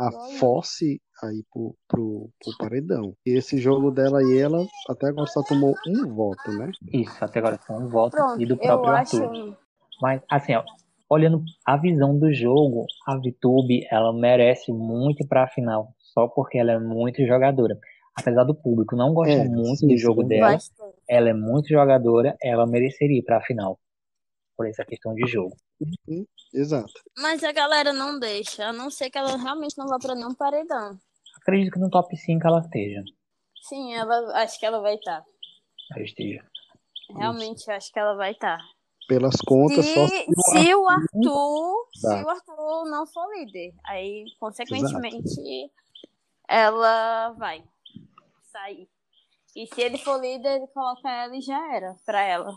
a 0.00 0.10
force 0.38 1.00
aí 1.22 1.44
pro, 1.52 1.76
pro, 1.86 2.30
pro 2.42 2.56
paredão. 2.58 3.14
E 3.26 3.32
esse 3.32 3.58
jogo 3.58 3.90
dela 3.90 4.22
e 4.22 4.38
ela 4.38 4.66
até 4.88 5.08
agora 5.08 5.26
só 5.26 5.42
tomou 5.42 5.74
um 5.86 6.14
voto, 6.14 6.50
né? 6.52 6.70
Isso, 6.92 7.22
até 7.22 7.38
agora 7.38 7.58
foi 7.58 7.76
um 7.76 7.88
voto 7.88 8.16
Pronto, 8.16 8.40
e 8.40 8.46
do 8.46 8.56
próprio 8.56 8.94
acho. 8.94 9.22
Arthur. 9.22 9.56
Mas, 10.00 10.22
assim, 10.30 10.54
ó, 10.54 10.64
olhando 11.10 11.42
a 11.66 11.76
visão 11.76 12.18
do 12.18 12.32
jogo, 12.32 12.86
a 13.06 13.18
Vitube, 13.18 13.86
ela 13.90 14.12
merece 14.12 14.72
muito 14.72 15.26
para 15.28 15.44
a 15.44 15.48
final, 15.48 15.94
só 15.98 16.26
porque 16.28 16.56
ela 16.56 16.72
é 16.72 16.78
muito 16.78 17.24
jogadora. 17.26 17.78
Apesar 18.16 18.44
do 18.44 18.54
público 18.54 18.96
não 18.96 19.12
gostar 19.12 19.44
É, 19.44 19.48
muito 19.48 19.80
sim, 19.80 19.88
do 19.88 19.96
jogo 19.96 20.22
dela, 20.24 20.52
Bastante. 20.52 20.96
ela 21.08 21.28
é 21.28 21.34
muito 21.34 21.68
jogadora, 21.68 22.36
ela 22.42 22.66
mereceria 22.66 23.18
ir 23.18 23.22
para 23.22 23.38
a 23.38 23.42
final. 23.42 23.78
Por 24.56 24.66
essa 24.66 24.84
questão 24.84 25.14
de 25.14 25.26
jogo. 25.26 25.54
Exato. 26.52 26.92
Mas 27.18 27.42
a 27.44 27.52
galera 27.52 27.92
não 27.92 28.18
deixa, 28.18 28.66
a 28.66 28.72
não 28.72 28.90
ser 28.90 29.10
que 29.10 29.18
ela 29.18 29.36
realmente 29.36 29.76
não 29.78 29.86
vá 29.86 29.98
pra 29.98 30.14
nenhum 30.14 30.34
paredão. 30.34 30.98
Acredito 31.40 31.72
que 31.72 31.78
no 31.78 31.88
top 31.90 32.14
5 32.16 32.46
ela 32.46 32.60
esteja. 32.60 33.02
Sim, 33.62 33.94
ela 33.94 34.42
acho 34.42 34.58
que 34.58 34.66
ela 34.66 34.80
vai 34.80 34.94
estar. 34.94 35.24
Ela 35.94 36.04
esteja. 36.04 36.44
Realmente 37.16 37.66
eu 37.68 37.74
acho 37.74 37.92
que 37.92 37.98
ela 37.98 38.14
vai 38.14 38.32
estar. 38.32 38.58
Pelas 39.08 39.36
contas, 39.46 39.84
só 39.86 40.06
Se, 40.06 40.24
se 40.24 40.26
o 40.28 40.42
se 40.42 40.74
o 40.74 40.88
Arthur, 40.88 41.88
se 41.94 42.02
Tá. 42.02 42.24
o 42.24 42.28
Arthur 42.28 42.84
não 42.90 43.06
for 43.06 43.26
líder, 43.34 43.74
aí 43.84 44.24
consequentemente 44.38 45.70
ela 46.48 47.30
vai 47.30 47.64
sair. 48.52 48.88
E 49.56 49.66
se 49.66 49.80
ele 49.80 49.98
for 49.98 50.20
líder, 50.20 50.56
ele 50.56 50.66
coloca 50.68 51.10
ela 51.10 51.36
e 51.36 51.40
já 51.40 51.74
era 51.74 51.96
pra 52.06 52.20
ela. 52.22 52.54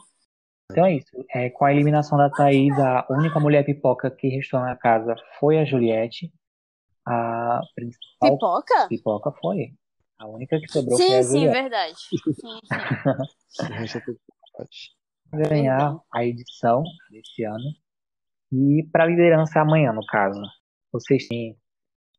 Então 0.73 0.85
é 0.85 0.95
isso. 0.95 1.25
É, 1.33 1.49
com 1.49 1.65
a 1.65 1.71
eliminação 1.73 2.17
da 2.17 2.29
Thaís, 2.29 2.73
a 2.77 3.05
única 3.09 3.39
mulher 3.39 3.63
pipoca 3.65 4.11
que 4.11 4.27
restou 4.27 4.59
na 4.59 4.75
casa 4.75 5.15
foi 5.39 5.57
a 5.59 5.65
Juliette. 5.65 6.31
A 7.05 7.61
principal 7.75 8.31
Pipoca? 8.33 8.87
pipoca 8.89 9.31
foi. 9.41 9.73
A 10.19 10.27
única 10.27 10.59
que 10.59 10.67
sobrou 10.71 10.97
foi 10.97 11.05
a 11.17 11.23
Sim, 11.23 11.23
sim, 11.23 11.39
Juliette. 11.39 11.61
verdade. 11.61 11.95
Sim, 13.53 13.87
sim. 13.87 14.15
ganhar 15.31 15.97
a 16.13 16.25
edição 16.25 16.83
desse 17.09 17.43
ano 17.43 17.73
e 18.51 18.87
para 18.91 19.03
a 19.03 19.07
liderança 19.07 19.59
amanhã, 19.59 19.91
no 19.91 20.05
caso. 20.05 20.39
Vocês 20.91 21.27
têm 21.27 21.57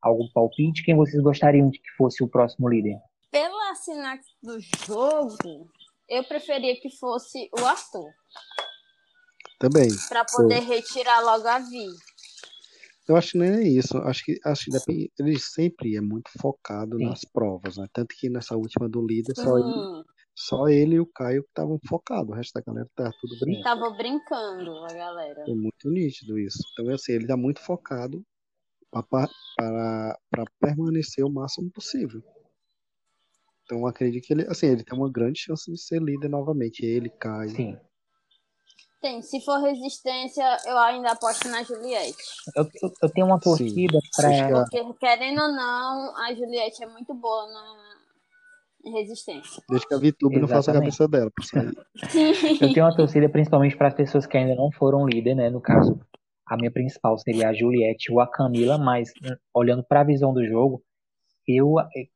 algum 0.02 0.28
palpite? 0.32 0.82
Quem 0.84 0.96
vocês 0.96 1.22
gostariam 1.22 1.70
de 1.70 1.78
que 1.78 1.90
fosse 1.96 2.22
o 2.24 2.28
próximo 2.28 2.68
líder? 2.68 2.98
Pela 3.30 3.74
sinapse 3.76 4.30
do 4.42 4.58
jogo, 4.86 5.68
eu 6.08 6.24
preferia 6.24 6.78
que 6.80 6.90
fosse 6.90 7.48
o 7.58 7.64
Arthur. 7.64 8.10
Também. 9.58 9.88
Pra 10.08 10.24
poder 10.24 10.60
retirar 10.60 11.20
logo 11.20 11.46
a 11.46 11.58
Vi. 11.58 11.86
Eu 13.08 13.16
acho 13.16 13.32
que 13.32 13.38
não 13.38 13.46
é 13.46 13.62
isso. 13.62 13.96
Acho 13.98 14.24
que, 14.24 14.40
acho 14.44 14.64
que 14.64 14.70
depende, 14.70 15.12
ele 15.18 15.38
sempre 15.38 15.96
é 15.96 16.00
muito 16.00 16.30
focado 16.40 16.96
Sim. 16.96 17.06
nas 17.06 17.20
provas, 17.24 17.76
né? 17.76 17.86
Tanto 17.92 18.14
que 18.18 18.30
nessa 18.30 18.56
última 18.56 18.88
do 18.88 19.06
líder, 19.06 19.34
só, 19.36 19.58
ele, 19.58 20.04
só 20.34 20.68
ele 20.68 20.96
e 20.96 21.00
o 21.00 21.06
Caio 21.06 21.42
que 21.42 21.48
estavam 21.50 21.78
focados. 21.86 22.30
O 22.30 22.34
resto 22.34 22.54
da 22.54 22.62
galera 22.66 22.88
tá 22.94 23.10
tudo 23.20 23.38
brincando. 23.40 23.64
tava 23.64 23.90
brincando 23.90 24.70
a 24.84 24.94
galera. 24.94 25.44
É 25.46 25.54
muito 25.54 25.90
nítido 25.90 26.38
isso. 26.38 26.58
Então, 26.72 26.92
assim, 26.94 27.12
ele 27.12 27.26
tá 27.26 27.36
muito 27.36 27.60
focado 27.60 28.24
para, 28.90 29.28
para, 29.56 30.18
para 30.30 30.44
permanecer 30.60 31.24
o 31.24 31.30
máximo 31.30 31.70
possível. 31.70 32.22
Então, 33.64 33.78
eu 33.78 33.86
acredito 33.86 34.26
que 34.26 34.32
ele, 34.32 34.46
assim, 34.48 34.66
ele 34.66 34.84
tem 34.84 34.96
uma 34.96 35.10
grande 35.10 35.40
chance 35.40 35.70
de 35.70 35.80
ser 35.80 36.00
líder 36.00 36.28
novamente. 36.28 36.84
Ele, 36.84 37.08
Caio. 37.08 37.50
Sim. 37.50 37.78
Tem, 39.00 39.20
se 39.20 39.40
for 39.44 39.60
resistência, 39.60 40.42
eu 40.66 40.78
ainda 40.78 41.12
aposto 41.12 41.48
na 41.48 41.62
Juliette. 41.62 42.16
Eu, 42.56 42.64
eu, 42.82 42.90
eu 43.02 43.10
tenho 43.10 43.26
uma 43.26 43.38
torcida 43.38 43.98
para. 44.16 44.64
Porque, 44.64 44.94
querendo 44.98 45.42
ou 45.42 45.52
não, 45.52 46.16
a 46.16 46.34
Juliette 46.34 46.82
é 46.82 46.86
muito 46.86 47.12
boa 47.12 47.46
na 47.46 48.92
resistência. 48.92 49.62
Desde 49.68 49.86
que 49.86 49.94
a 49.94 49.98
VTube 49.98 50.40
não 50.40 50.48
faça 50.48 50.70
a 50.70 50.74
cabeça 50.74 51.08
dela. 51.08 51.30
Eu 52.60 52.72
tenho 52.72 52.86
uma 52.86 52.96
torcida 52.96 53.28
principalmente 53.28 53.76
para 53.76 53.88
as 53.88 53.94
pessoas 53.94 54.26
que 54.26 54.36
ainda 54.36 54.54
não 54.54 54.70
foram 54.72 55.06
líder, 55.06 55.34
né? 55.34 55.50
No 55.50 55.60
caso, 55.60 56.00
a 56.46 56.56
minha 56.56 56.70
principal 56.70 57.18
seria 57.18 57.48
a 57.48 57.54
Juliette 57.54 58.12
ou 58.12 58.20
a 58.20 58.30
Camila, 58.30 58.78
mas 58.78 59.10
hum, 59.22 59.36
olhando 59.54 59.84
para 59.84 60.00
a 60.00 60.04
visão 60.04 60.32
do 60.32 60.46
jogo, 60.46 60.82
eu 61.46 61.74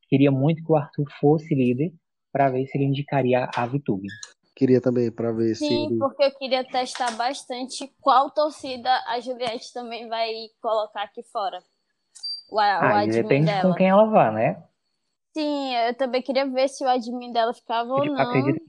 queria 0.09 0.31
muito 0.31 0.65
que 0.65 0.73
o 0.73 0.77
Arthur 0.77 1.07
fosse 1.21 1.55
líder 1.55 1.93
para 2.33 2.51
ver 2.51 2.67
se 2.67 2.77
ele 2.77 2.85
indicaria 2.87 3.49
a 3.55 3.67
Vitube. 3.67 4.09
Queria 4.57 4.81
também 4.81 5.11
pra 5.13 5.31
ver 5.33 5.55
se 5.55 5.67
Sim, 5.67 5.87
ele. 5.87 5.99
porque 5.99 6.25
eu 6.25 6.35
queria 6.37 6.65
testar 6.65 7.17
bastante 7.17 7.89
qual 8.01 8.31
torcida 8.31 8.91
a 9.07 9.21
Juliette 9.21 9.73
também 9.73 10.09
vai 10.09 10.33
colocar 10.61 11.03
aqui 11.03 11.23
fora. 11.33 11.59
O, 12.51 12.59
a- 12.59 12.81
o 12.81 12.83
Ah, 12.83 13.05
e 13.05 13.09
admin 13.09 13.23
depende 13.23 13.47
dela. 13.47 13.63
com 13.73 13.75
quem 13.75 13.89
ela 13.89 14.07
vá, 14.07 14.31
né? 14.33 14.63
Sim, 15.37 15.75
eu 15.75 15.95
também 15.95 16.23
queria 16.23 16.47
ver 16.47 16.69
se 16.69 16.83
o 16.85 16.89
admin 16.89 17.33
dela 17.33 17.55
ficava 17.55 17.89
ou 17.93 18.05
Eu 18.05 18.13
não 18.13 18.21
acredito, 18.21 18.61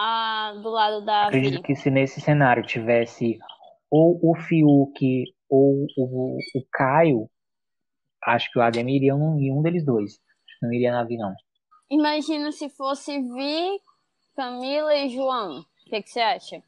ah, 0.00 0.54
do 0.62 0.70
lado 0.70 1.04
da 1.04 1.26
acredito 1.26 1.58
Vi. 1.58 1.62
que 1.62 1.76
se 1.76 1.90
nesse 1.90 2.20
cenário 2.20 2.64
tivesse 2.66 3.38
ou 3.90 4.18
o 4.22 4.34
Fiuk 4.34 5.24
ou 5.48 5.86
o, 5.96 6.38
o 6.54 6.66
Caio, 6.72 7.30
acho 8.24 8.50
que 8.50 8.58
o 8.58 8.62
Ademir 8.62 8.96
iria 8.96 9.14
um, 9.14 9.38
em 9.38 9.52
um 9.52 9.62
deles 9.62 9.84
dois. 9.84 10.18
Não 10.62 10.72
iria 10.72 10.92
na 10.92 11.04
Vi, 11.04 11.16
não. 11.16 11.34
Imagina 11.90 12.50
se 12.52 12.68
fosse 12.68 13.20
Vi, 13.20 13.80
Camila 14.34 14.94
e 14.94 15.08
João. 15.08 15.60
O 15.60 15.64
que, 15.90 16.02
que 16.02 16.10
você 16.10 16.20
acha? 16.20 16.62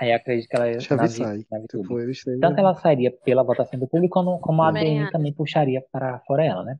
Aí 0.00 0.12
acredito 0.12 0.48
que 0.48 0.56
ela 0.56 0.68
ia 0.68 0.76
na, 0.76 0.80
sai. 1.08 1.44
na 1.50 1.60
três, 1.66 2.22
Tanto 2.40 2.58
ela 2.60 2.74
sairia 2.74 3.10
pela 3.10 3.42
votação 3.42 3.78
do 3.80 3.88
público, 3.88 4.14
como, 4.14 4.38
como 4.38 4.62
a 4.62 4.70
acho. 5.02 5.10
também 5.10 5.32
puxaria 5.32 5.82
para 5.92 6.20
fora 6.20 6.44
ela, 6.44 6.62
né? 6.64 6.76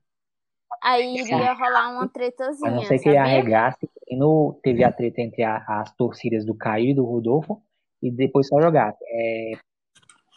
Aí 0.82 1.16
iria 1.18 1.52
rolar 1.54 1.90
uma 1.92 2.04
A 2.04 2.08
tretazinha, 2.08 2.70
não 2.70 2.82
ser 2.84 2.98
que 3.00 3.08
ele 3.08 3.16
sabia? 3.16 3.22
arregasse, 3.22 3.88
e 4.06 4.16
no, 4.16 4.58
teve 4.62 4.84
a 4.84 4.92
treta 4.92 5.20
entre 5.20 5.42
a- 5.42 5.64
as 5.66 5.92
torcidas 5.96 6.44
do 6.44 6.54
Caio 6.54 6.90
e 6.90 6.94
do 6.94 7.04
Rodolfo, 7.04 7.60
e 8.00 8.10
depois 8.10 8.46
só 8.46 8.60
jogasse. 8.60 8.98
É, 9.08 9.52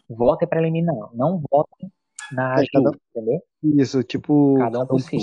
votem 0.10 0.48
para 0.48 0.60
eliminar, 0.62 0.96
não 1.14 1.44
votem 1.52 1.92
na 2.32 2.62
É, 2.62 2.66
cada- 2.74 2.90
Ju, 2.92 3.00
entendeu? 3.16 3.42
Isso, 3.64 4.04
tipo. 4.04 4.56
Cada 4.58 4.80
um 4.80 4.88
por 4.88 5.00
si. 5.00 5.18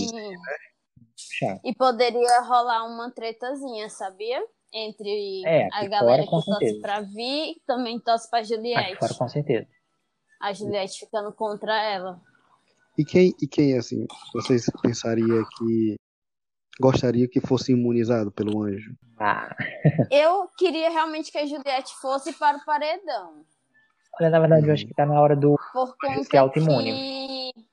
E 1.64 1.74
poderia 1.74 2.40
rolar 2.42 2.84
uma 2.86 3.10
tretazinha, 3.10 3.88
sabia? 3.90 4.42
Entre 4.72 5.42
É, 5.46 5.64
a 5.72 5.78
aqui 5.78 5.88
galera 5.88 6.24
fora, 6.24 6.42
que 6.42 6.50
torce 6.50 6.80
pra 6.80 7.00
Vi 7.00 7.52
e 7.52 7.62
também 7.66 7.98
torce 8.00 8.28
pra 8.30 8.40
Aqui 8.40 8.48
Juliette. 8.48 8.96
fora, 8.98 9.14
com 9.14 9.28
certeza. 9.28 9.66
a 10.40 10.52
Juliette 10.52 11.00
ficando 11.00 11.32
contra 11.32 11.74
ela. 11.82 12.20
E 12.98 13.04
quem, 13.04 13.32
e 13.40 13.46
quem 13.48 13.78
assim, 13.78 14.06
vocês 14.34 14.66
pensaria 14.82 15.42
que 15.56 15.96
gostaria 16.80 17.28
que 17.28 17.40
fosse 17.40 17.72
imunizado 17.72 18.30
pelo 18.30 18.62
anjo? 18.62 18.94
Ah, 19.18 19.54
Eu 20.10 20.48
queria 20.58 20.90
realmente 20.90 21.32
que 21.32 21.38
a 21.38 21.46
Juliette 21.46 21.94
fosse 22.00 22.32
para 22.34 22.58
o 22.58 22.64
paredão. 22.64 23.44
olha, 24.20 24.30
na 24.30 24.38
verdade, 24.40 24.66
eu 24.66 24.72
acho 24.74 24.86
que 24.86 24.94
tá 24.94 25.06
na 25.06 25.20
hora 25.20 25.34
do. 25.34 25.56
Por 25.72 25.96
conta 25.96 26.24
Ser 26.24 26.36
autoimune. 26.38 26.92
que... 27.54 27.64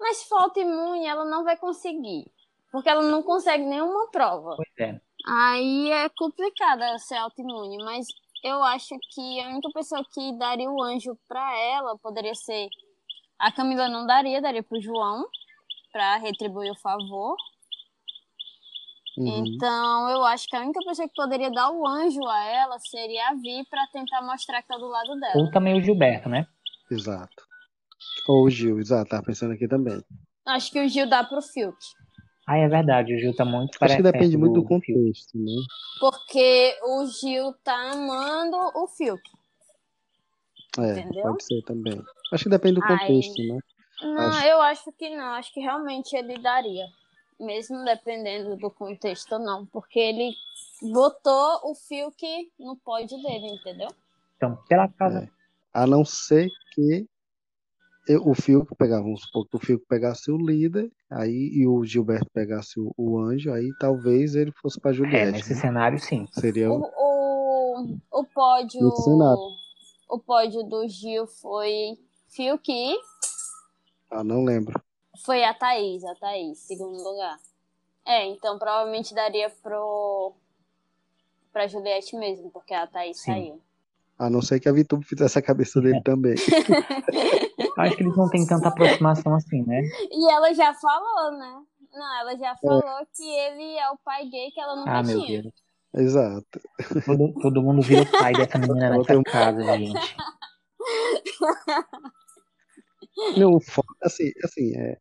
Mas 0.00 0.16
se 0.18 0.28
for 0.28 0.38
autoimune, 0.42 1.06
ela 1.06 1.24
não 1.24 1.44
vai 1.44 1.56
conseguir. 1.56 2.24
Porque 2.72 2.88
ela 2.88 3.02
não 3.02 3.22
consegue 3.22 3.64
nenhuma 3.64 4.10
prova. 4.10 4.56
Pois 4.56 4.88
é. 4.88 4.98
Aí 5.26 5.90
é 5.92 6.08
complicado 6.08 6.82
ela 6.82 6.98
ser 6.98 7.16
autoimune, 7.16 7.76
mas 7.84 8.06
eu 8.42 8.62
acho 8.64 8.96
que 9.12 9.40
a 9.40 9.48
única 9.50 9.68
pessoa 9.72 10.02
que 10.12 10.36
daria 10.38 10.68
o 10.68 10.82
anjo 10.82 11.16
pra 11.28 11.56
ela 11.58 11.96
poderia 11.98 12.34
ser. 12.34 12.68
A 13.38 13.52
Camila 13.52 13.88
não 13.88 14.06
daria, 14.06 14.40
daria 14.40 14.62
pro 14.62 14.80
João, 14.80 15.24
pra 15.92 16.16
retribuir 16.16 16.72
o 16.72 16.80
favor. 16.80 17.36
Uhum. 19.18 19.44
Então 19.46 20.08
eu 20.08 20.24
acho 20.24 20.46
que 20.48 20.56
a 20.56 20.60
única 20.60 20.80
pessoa 20.84 21.06
que 21.06 21.14
poderia 21.14 21.50
dar 21.50 21.70
o 21.70 21.86
anjo 21.86 22.24
a 22.26 22.44
ela 22.44 22.78
seria 22.78 23.28
a 23.28 23.34
Vi 23.34 23.64
pra 23.68 23.86
tentar 23.92 24.22
mostrar 24.22 24.62
que 24.62 24.68
tá 24.68 24.76
do 24.76 24.88
lado 24.88 25.14
dela. 25.20 25.34
Ou 25.36 25.50
também 25.50 25.78
o 25.78 25.82
Gilberto, 25.82 26.28
né? 26.28 26.46
Exato. 26.90 27.44
Ou 28.28 28.44
o 28.44 28.50
Gil, 28.50 28.78
exato, 28.80 29.10
tava 29.10 29.22
pensando 29.22 29.52
aqui 29.52 29.68
também. 29.68 30.02
Acho 30.46 30.70
que 30.72 30.80
o 30.80 30.88
Gil 30.88 31.08
dá 31.08 31.22
pro 31.22 31.42
Fiuk. 31.42 31.76
Ah, 32.46 32.58
é 32.58 32.68
verdade, 32.68 33.14
o 33.14 33.18
Gil 33.18 33.34
tá 33.34 33.44
muito 33.44 33.78
Acho 33.80 33.96
que 33.96 34.02
depende 34.02 34.36
muito 34.36 34.60
do 34.60 34.66
Fiuk. 34.66 34.92
contexto, 34.92 35.38
né? 35.38 35.52
Porque 36.00 36.76
o 36.82 37.06
Gil 37.06 37.52
tá 37.62 37.92
amando 37.92 38.56
o 38.74 38.88
Fiuk. 38.88 39.22
É, 40.78 41.00
Entendeu? 41.00 41.22
pode 41.22 41.44
ser 41.44 41.62
também. 41.62 42.02
Acho 42.32 42.44
que 42.44 42.50
depende 42.50 42.80
do 42.80 42.84
Aí- 42.84 42.98
contexto, 42.98 43.42
né? 43.42 43.58
Não, 44.02 44.18
Acho- 44.28 44.46
eu 44.46 44.60
acho 44.62 44.92
que 44.92 45.10
não. 45.14 45.26
Acho 45.34 45.52
que 45.52 45.60
realmente 45.60 46.16
ele 46.16 46.38
daria. 46.38 46.86
Mesmo 47.38 47.84
dependendo 47.84 48.56
do 48.56 48.70
contexto, 48.70 49.38
não. 49.38 49.66
Porque 49.66 49.98
ele 50.00 50.32
botou 50.92 51.60
o 51.70 51.74
Fiuk 51.74 52.50
no 52.58 52.76
pódio 52.76 53.20
dele, 53.22 53.48
entendeu? 53.54 53.88
Então, 54.36 54.56
pela 54.68 54.88
casa. 54.88 55.20
É. 55.20 55.28
A 55.74 55.86
não 55.86 56.04
ser 56.04 56.48
que 56.74 57.06
eu- 58.08 58.26
o 58.26 58.34
Fiuk 58.34 58.74
pegava, 58.76 59.02
vamos 59.02 59.22
supor 59.22 59.46
que 59.48 59.56
o 59.56 59.60
Fiuk 59.60 59.84
pegasse 59.88 60.30
o 60.30 60.36
líder, 60.36 60.90
aí 61.10 61.50
e 61.54 61.66
o 61.66 61.84
Gilberto 61.84 62.30
pegasse 62.32 62.78
o, 62.80 62.92
o 62.96 63.18
anjo, 63.20 63.52
aí 63.52 63.70
talvez 63.78 64.34
ele 64.34 64.52
fosse 64.52 64.80
pra 64.80 64.90
É, 64.90 64.94
Juliette. 64.94 65.32
nesse 65.32 65.54
né? 65.54 65.60
cenário, 65.60 65.98
sim. 65.98 66.26
Seria 66.32 66.70
O, 66.70 66.80
o. 66.82 67.98
o, 68.10 68.24
pódio. 68.24 68.88
O 70.08 70.18
pódio 70.18 70.62
do 70.64 70.86
Gil 70.88 71.26
foi 71.26 71.96
Fiuk. 72.28 72.96
Ah, 74.10 74.22
não 74.24 74.44
lembro. 74.44 74.80
Foi 75.24 75.42
a 75.44 75.54
Thaís, 75.54 76.04
a 76.04 76.14
Thaís, 76.14 76.58
segundo 76.58 77.02
lugar. 77.02 77.38
É, 78.04 78.26
então 78.26 78.58
provavelmente 78.58 79.14
daria 79.14 79.48
pro. 79.62 80.32
pra 81.52 81.66
Juliette 81.66 82.16
mesmo, 82.16 82.50
porque 82.50 82.74
a 82.74 82.86
Thaís 82.86 83.18
Sim. 83.20 83.24
saiu. 83.32 83.60
A 84.18 84.28
não 84.28 84.42
ser 84.42 84.60
que 84.60 84.68
a 84.68 84.72
Vitube 84.72 85.04
fizesse 85.04 85.38
a 85.38 85.42
cabeça 85.42 85.80
dele 85.80 86.00
também. 86.04 86.34
Acho 87.78 87.96
que 87.96 88.02
eles 88.02 88.16
não 88.16 88.28
têm 88.28 88.46
tanta 88.46 88.68
aproximação 88.68 89.34
assim, 89.34 89.62
né? 89.66 89.80
E 90.10 90.30
ela 90.32 90.52
já 90.54 90.72
falou, 90.74 91.38
né? 91.38 91.62
Não, 91.92 92.20
ela 92.20 92.36
já 92.36 92.56
falou 92.56 93.06
que 93.14 93.22
ele 93.22 93.76
é 93.78 93.90
o 93.90 93.98
pai 94.04 94.24
gay 94.28 94.50
que 94.50 94.60
ela 94.60 94.76
nunca 94.76 94.98
Ah, 94.98 95.02
meu 95.02 95.20
tinha. 95.24 95.42
Deus. 95.42 95.54
Exato. 95.94 96.60
Todo, 97.04 97.34
todo 97.40 97.62
mundo 97.62 97.82
vira 97.82 98.02
o 98.02 98.10
pai 98.10 98.32
dessa 98.32 98.58
menina 98.58 98.86
Ela 98.86 98.96
nessa 98.96 99.08
tem 99.08 99.18
um- 99.18 99.22
casa, 99.22 99.62
gente. 99.76 100.16
Não, 103.36 103.54
o 103.56 103.60
foda, 103.60 103.88
assim, 104.02 104.30
assim, 104.44 104.74
é, 104.76 104.96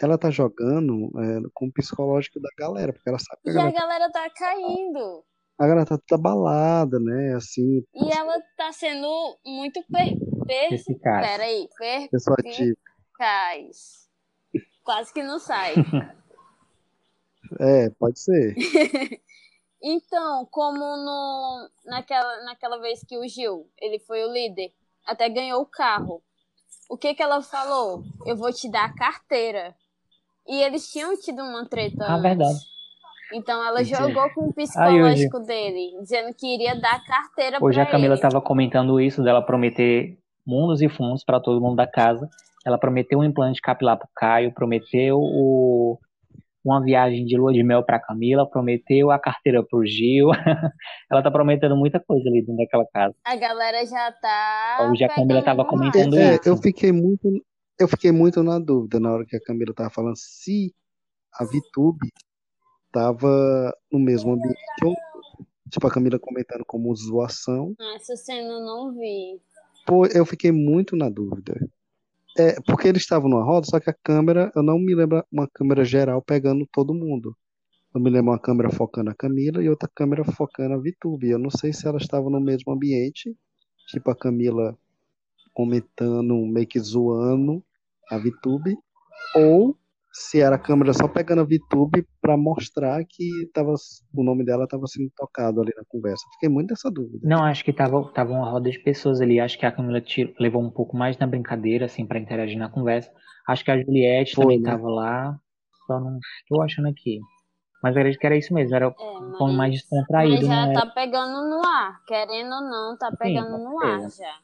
ela 0.00 0.16
tá 0.16 0.30
jogando 0.30 1.10
é, 1.20 1.40
com 1.54 1.66
o 1.66 1.72
psicológico 1.72 2.40
da 2.40 2.48
galera, 2.56 2.92
porque 2.92 3.08
ela 3.08 3.18
sabe 3.18 3.40
que 3.42 3.50
a 3.50 3.52
E 3.52 3.56
a 3.56 3.60
galera, 3.62 3.80
galera 3.80 4.12
tá 4.12 4.30
caindo. 4.30 5.24
a 5.58 5.66
galera 5.66 5.86
tá 5.86 5.98
toda 6.06 6.20
abalada, 6.20 6.98
né? 7.00 7.34
Assim, 7.34 7.82
E 7.94 8.16
ela 8.16 8.40
tá 8.56 8.72
sendo 8.72 9.08
muito 9.44 9.82
per... 9.90 10.14
per... 10.48 10.72
Esse 10.72 10.98
cara. 10.98 11.26
Peraí, 11.28 11.68
perspicaz. 11.78 14.08
Quase 14.84 15.12
que 15.12 15.22
não 15.22 15.38
sai. 15.38 15.74
É, 17.60 17.88
pode 17.98 18.18
ser. 18.20 18.54
Então, 19.80 20.44
como 20.50 20.76
no, 20.76 21.68
naquela, 21.86 22.44
naquela 22.44 22.80
vez 22.80 23.00
que 23.06 23.16
o 23.16 23.26
Gil, 23.28 23.64
ele 23.80 24.00
foi 24.00 24.24
o 24.24 24.32
líder, 24.32 24.72
até 25.06 25.28
ganhou 25.28 25.62
o 25.62 25.66
carro. 25.66 26.20
O 26.90 26.98
que 26.98 27.14
que 27.14 27.22
ela 27.22 27.40
falou? 27.40 28.02
Eu 28.26 28.36
vou 28.36 28.52
te 28.52 28.68
dar 28.68 28.86
a 28.86 28.92
carteira. 28.94 29.72
E 30.48 30.60
eles 30.62 30.90
tinham 30.90 31.16
tido 31.16 31.40
uma 31.42 31.64
treta 31.64 32.04
Ah, 32.04 32.14
antes. 32.14 32.22
verdade. 32.22 32.58
Então 33.32 33.64
ela 33.64 33.84
jogou 33.84 34.28
com 34.34 34.48
o 34.48 34.52
psicológico 34.52 35.38
dele, 35.40 35.96
dizendo 36.00 36.34
que 36.34 36.52
iria 36.54 36.74
dar 36.74 36.96
a 36.96 37.06
carteira 37.06 37.58
Hoje 37.62 37.76
pra 37.78 37.84
a 37.84 37.90
Camila 37.90 38.14
ele. 38.14 38.20
tava 38.20 38.40
comentando 38.42 39.00
isso, 39.00 39.22
dela 39.22 39.40
prometer 39.40 40.18
mundos 40.48 40.80
e 40.80 40.88
fundos 40.88 41.22
para 41.22 41.38
todo 41.38 41.60
mundo 41.60 41.76
da 41.76 41.86
casa. 41.86 42.26
Ela 42.66 42.78
prometeu 42.78 43.18
um 43.18 43.24
implante 43.24 43.60
capilar 43.60 43.98
pro 43.98 44.08
Caio, 44.16 44.52
prometeu 44.52 45.18
o- 45.20 45.98
uma 46.64 46.82
viagem 46.82 47.24
de 47.24 47.36
lua 47.36 47.52
de 47.52 47.62
mel 47.62 47.82
pra 47.84 48.00
Camila, 48.00 48.48
prometeu 48.48 49.10
a 49.10 49.18
carteira 49.18 49.62
pro 49.62 49.84
Gil. 49.86 50.28
Ela 51.10 51.22
tá 51.22 51.30
prometendo 51.30 51.76
muita 51.76 52.00
coisa 52.00 52.28
ali 52.28 52.40
dentro 52.40 52.56
daquela 52.56 52.86
casa. 52.92 53.14
A 53.24 53.36
galera 53.36 53.84
já 53.86 54.10
tá. 54.12 54.88
Hoje 54.90 55.04
a 55.04 55.08
Camila 55.08 55.40
pegando 55.40 55.44
tava 55.44 55.62
no 55.62 55.68
comentando 55.68 56.14
ar. 56.14 56.20
É, 56.20 56.34
isso. 56.36 56.48
eu 56.48 56.56
fiquei 56.56 56.92
muito, 56.92 57.28
eu 57.78 57.86
fiquei 57.88 58.10
muito 58.12 58.42
na 58.42 58.58
dúvida 58.58 58.98
na 58.98 59.12
hora 59.12 59.24
que 59.26 59.36
a 59.36 59.40
Camila 59.40 59.72
tava 59.74 59.90
falando 59.90 60.16
se 60.16 60.74
a 61.34 61.44
Vitube 61.44 62.08
tava 62.90 63.72
no 63.92 63.98
mesmo 63.98 64.32
ambiente. 64.32 64.56
Tipo, 65.70 65.86
a 65.86 65.90
Camila 65.90 66.18
comentando 66.18 66.64
como 66.66 66.94
zoação. 66.96 67.74
Essa 67.94 68.16
cena 68.16 68.48
eu 68.48 68.60
não 68.60 68.92
vi. 68.94 69.38
Pô, 69.88 70.04
eu 70.04 70.26
fiquei 70.26 70.52
muito 70.52 70.94
na 70.94 71.08
dúvida. 71.08 71.58
É, 72.38 72.60
porque 72.60 72.86
eles 72.88 73.00
estavam 73.00 73.30
numa 73.30 73.42
roda, 73.42 73.66
só 73.66 73.80
que 73.80 73.88
a 73.88 73.94
câmera, 74.04 74.52
eu 74.54 74.62
não 74.62 74.78
me 74.78 74.94
lembro 74.94 75.24
uma 75.32 75.48
câmera 75.48 75.82
geral 75.82 76.20
pegando 76.20 76.68
todo 76.70 76.92
mundo. 76.92 77.34
Eu 77.94 77.98
me 77.98 78.10
lembro 78.10 78.32
uma 78.32 78.38
câmera 78.38 78.68
focando 78.68 79.08
a 79.08 79.14
Camila 79.14 79.62
e 79.62 79.68
outra 79.70 79.88
câmera 79.94 80.22
focando 80.24 80.74
a 80.74 80.78
Vitube. 80.78 81.30
Eu 81.30 81.38
não 81.38 81.48
sei 81.48 81.72
se 81.72 81.88
elas 81.88 82.02
estavam 82.02 82.28
no 82.28 82.38
mesmo 82.38 82.70
ambiente, 82.70 83.34
tipo 83.88 84.10
a 84.10 84.14
Camila 84.14 84.76
comentando, 85.54 86.36
meio 86.44 86.66
que 86.66 86.78
zoando 86.78 87.64
a 88.10 88.18
Vitube, 88.18 88.76
ou 89.34 89.74
se 90.12 90.38
era 90.38 90.56
a 90.56 90.58
câmera 90.58 90.92
só 90.92 91.08
pegando 91.08 91.40
a 91.40 91.44
Vitube 91.44 92.06
pra 92.28 92.36
mostrar 92.36 93.02
que 93.08 93.46
tava, 93.54 93.72
o 94.14 94.22
nome 94.22 94.44
dela 94.44 94.64
estava 94.64 94.86
sendo 94.86 95.10
tocado 95.16 95.62
ali 95.62 95.72
na 95.74 95.82
conversa. 95.88 96.22
Fiquei 96.34 96.50
muito 96.50 96.68
nessa 96.68 96.90
dúvida. 96.90 97.26
Não, 97.26 97.42
acho 97.42 97.64
que 97.64 97.72
tava, 97.72 98.04
tava 98.12 98.32
uma 98.32 98.50
roda 98.50 98.70
de 98.70 98.78
pessoas 98.80 99.18
ali. 99.22 99.40
Acho 99.40 99.58
que 99.58 99.64
a 99.64 99.72
Camila 99.72 99.98
tir- 100.02 100.34
levou 100.38 100.62
um 100.62 100.70
pouco 100.70 100.94
mais 100.94 101.16
na 101.16 101.26
brincadeira, 101.26 101.86
assim, 101.86 102.04
pra 102.06 102.18
interagir 102.18 102.58
na 102.58 102.68
conversa. 102.68 103.10
Acho 103.48 103.64
que 103.64 103.70
a 103.70 103.80
Juliette 103.82 104.34
Foi, 104.34 104.44
também 104.44 104.60
né? 104.60 104.70
tava 104.70 104.90
lá. 104.90 105.38
Só 105.86 105.98
não 105.98 106.18
estou 106.42 106.62
achando 106.62 106.88
aqui. 106.88 107.18
Mas 107.82 107.94
eu 107.96 108.00
acredito 108.02 108.20
que 108.20 108.26
era 108.26 108.36
isso 108.36 108.52
mesmo, 108.52 108.76
era 108.76 108.86
É, 108.88 109.18
um 109.18 109.32
tom 109.38 109.46
mais 109.52 109.72
mas, 109.72 109.80
descontraído, 109.80 110.46
mas 110.48 110.66
já 110.66 110.66
né? 110.66 110.74
tá 110.74 110.86
pegando 110.86 111.48
no 111.48 111.64
ar. 111.66 112.04
Querendo 112.06 112.54
ou 112.56 112.60
não, 112.60 112.98
tá 112.98 113.10
pegando 113.18 113.56
com 113.56 113.70
no 113.70 113.80
ar 113.80 114.10
já. 114.10 114.34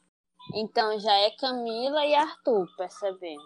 Então 0.55 0.99
já 0.99 1.13
é 1.19 1.31
Camila 1.39 2.07
e 2.07 2.15
Arthur 2.15 2.67
percebendo. 2.79 3.43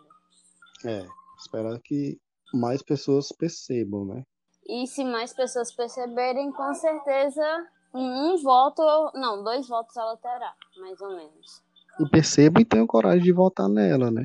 É, 0.85 1.05
esperar 1.40 1.77
que 1.83 2.18
mais 2.53 2.83
pessoas 2.83 3.29
percebam, 3.33 4.05
né? 4.05 4.23
E 4.69 4.87
se 4.87 5.05
mais 5.05 5.33
pessoas 5.33 5.73
perceberem, 5.73 6.53
com 6.53 6.75
certeza 6.75 7.67
um 7.95 8.37
voto, 8.43 8.83
não, 9.15 9.43
dois 9.43 9.67
votos 9.67 9.97
ela 9.97 10.17
terá, 10.19 10.55
mais 10.79 11.01
ou 11.01 11.17
menos. 11.17 11.63
E 12.01 12.09
percebam 12.09 12.61
e 12.61 12.65
tenham 12.65 12.87
coragem 12.87 13.23
de 13.23 13.33
votar 13.33 13.69
nela, 13.69 14.11
né? 14.11 14.25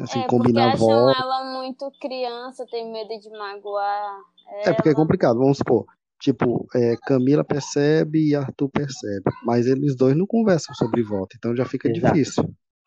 Assim, 0.00 0.20
é, 0.20 0.22
porque 0.22 0.36
combinar 0.36 0.72
acham 0.72 0.86
voto. 0.86 1.20
ela 1.20 1.44
muito 1.58 1.90
criança, 2.00 2.64
tem 2.70 2.92
medo 2.92 3.18
de 3.20 3.30
magoar 3.30 4.20
É 4.64 4.72
porque 4.72 4.90
é 4.90 4.92
ela. 4.92 5.00
complicado, 5.00 5.38
vamos 5.38 5.58
supor. 5.58 5.86
Tipo, 6.20 6.66
é, 6.74 6.96
Camila 7.06 7.44
percebe 7.44 8.28
e 8.28 8.34
Arthur 8.34 8.68
percebe. 8.70 9.24
Mas 9.44 9.66
eles 9.66 9.96
dois 9.96 10.16
não 10.16 10.26
conversam 10.26 10.74
sobre 10.74 11.02
voto, 11.02 11.36
então 11.36 11.54
já 11.56 11.64
fica 11.64 11.88
Exato. 11.88 12.14
difícil. 12.14 12.44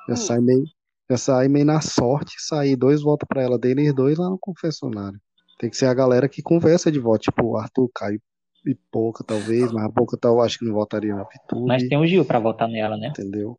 Já 0.08 0.14
Hum. 0.14 0.18
sai 0.18 0.40
meio, 0.40 0.64
já 1.12 1.18
sai 1.18 1.48
meio 1.48 1.66
na 1.66 1.82
sorte 1.82 2.34
sair 2.40 2.76
dois 2.76 3.02
votos 3.02 3.28
pra 3.28 3.42
ela 3.44 3.58
deles 3.60 3.94
dois 3.94 4.18
lá 4.18 4.30
no 4.30 4.38
confessionário. 4.40 5.20
Tem 5.60 5.70
que 5.70 5.78
ser 5.78 5.86
a 5.86 5.94
galera 5.94 6.28
que 6.30 6.42
conversa 6.42 6.92
de 6.92 7.00
voto, 7.00 7.22
tipo 7.22 7.56
Arthur, 7.58 7.90
Caio 7.94 8.20
e 8.66 8.76
Pouca, 8.92 9.24
talvez, 9.24 9.72
mas 9.72 9.84
a 9.86 9.90
Pouca 9.90 10.18
tal, 10.18 10.42
acho 10.42 10.58
que 10.60 10.66
não 10.66 10.74
votaria 10.74 11.14
na 11.16 11.24
Vitube. 11.24 11.68
Mas 11.68 11.84
tem 11.88 11.98
o 11.98 12.06
Gil 12.06 12.26
pra 12.26 12.40
votar 12.40 12.68
nela, 12.68 12.96
né? 12.98 13.08
entendeu? 13.10 13.58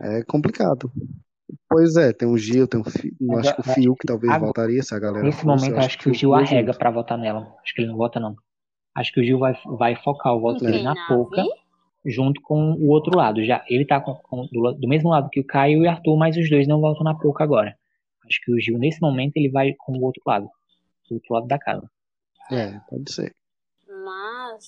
É 0.00 0.22
complicado. 0.24 0.90
Pois 1.68 1.96
é, 1.96 2.12
tem 2.12 2.28
o 2.28 2.36
Gil, 2.36 2.66
tem 2.66 2.80
o 2.80 2.84
Fi, 2.84 3.08
eu 3.20 3.26
Mas 3.28 3.46
acho 3.46 3.54
que 3.54 3.60
o 3.60 3.64
Fiuk 3.74 4.06
talvez 4.06 4.32
agora- 4.32 4.46
votaria 4.48 4.82
se 4.82 4.94
a 4.94 4.98
galera 4.98 5.24
Nesse 5.24 5.42
fosse, 5.42 5.64
momento, 5.66 5.84
acho 5.84 5.98
que 5.98 6.10
o 6.10 6.14
Gil 6.14 6.34
arrega 6.34 6.72
pra 6.74 6.90
votar 6.90 7.18
nela. 7.18 7.54
Acho 7.62 7.74
que 7.74 7.82
ele 7.82 7.88
não 7.90 7.96
vota, 7.96 8.18
não. 8.18 8.34
Acho 8.94 9.12
que 9.12 9.20
o 9.20 9.24
Gil 9.24 9.38
vai, 9.38 9.54
vai 9.78 9.96
focar 9.96 10.34
o 10.34 10.40
voto 10.40 10.64
dele 10.64 10.82
Na 10.82 10.94
Pouca. 11.06 11.42
Junto 12.04 12.40
com 12.42 12.72
o 12.72 12.88
outro 12.88 13.16
lado. 13.16 13.44
Já 13.44 13.64
ele 13.68 13.86
tá 13.86 14.00
com, 14.00 14.14
com, 14.14 14.46
do, 14.46 14.72
do, 14.72 14.88
mesmo 14.88 15.10
lado 15.10 15.30
que 15.30 15.40
o 15.40 15.46
Caio 15.46 15.82
e 15.82 15.86
o 15.86 15.90
Arthur, 15.90 16.16
mas 16.16 16.36
os 16.36 16.48
dois 16.50 16.66
não 16.66 16.80
voltam 16.80 17.04
na 17.04 17.14
pouca 17.14 17.44
agora. 17.44 17.76
Acho 18.26 18.40
que 18.44 18.52
o 18.52 18.60
Gil, 18.60 18.78
nesse 18.78 19.00
momento, 19.00 19.36
ele 19.36 19.50
vai 19.50 19.72
com 19.74 19.92
o 19.92 20.02
outro 20.02 20.22
lado. 20.26 20.48
Do 21.08 21.16
outro 21.16 21.34
lado 21.34 21.46
da 21.46 21.58
casa. 21.58 21.88
É, 22.50 22.78
pode 22.88 23.12
ser. 23.12 23.34
Mas 23.86 24.66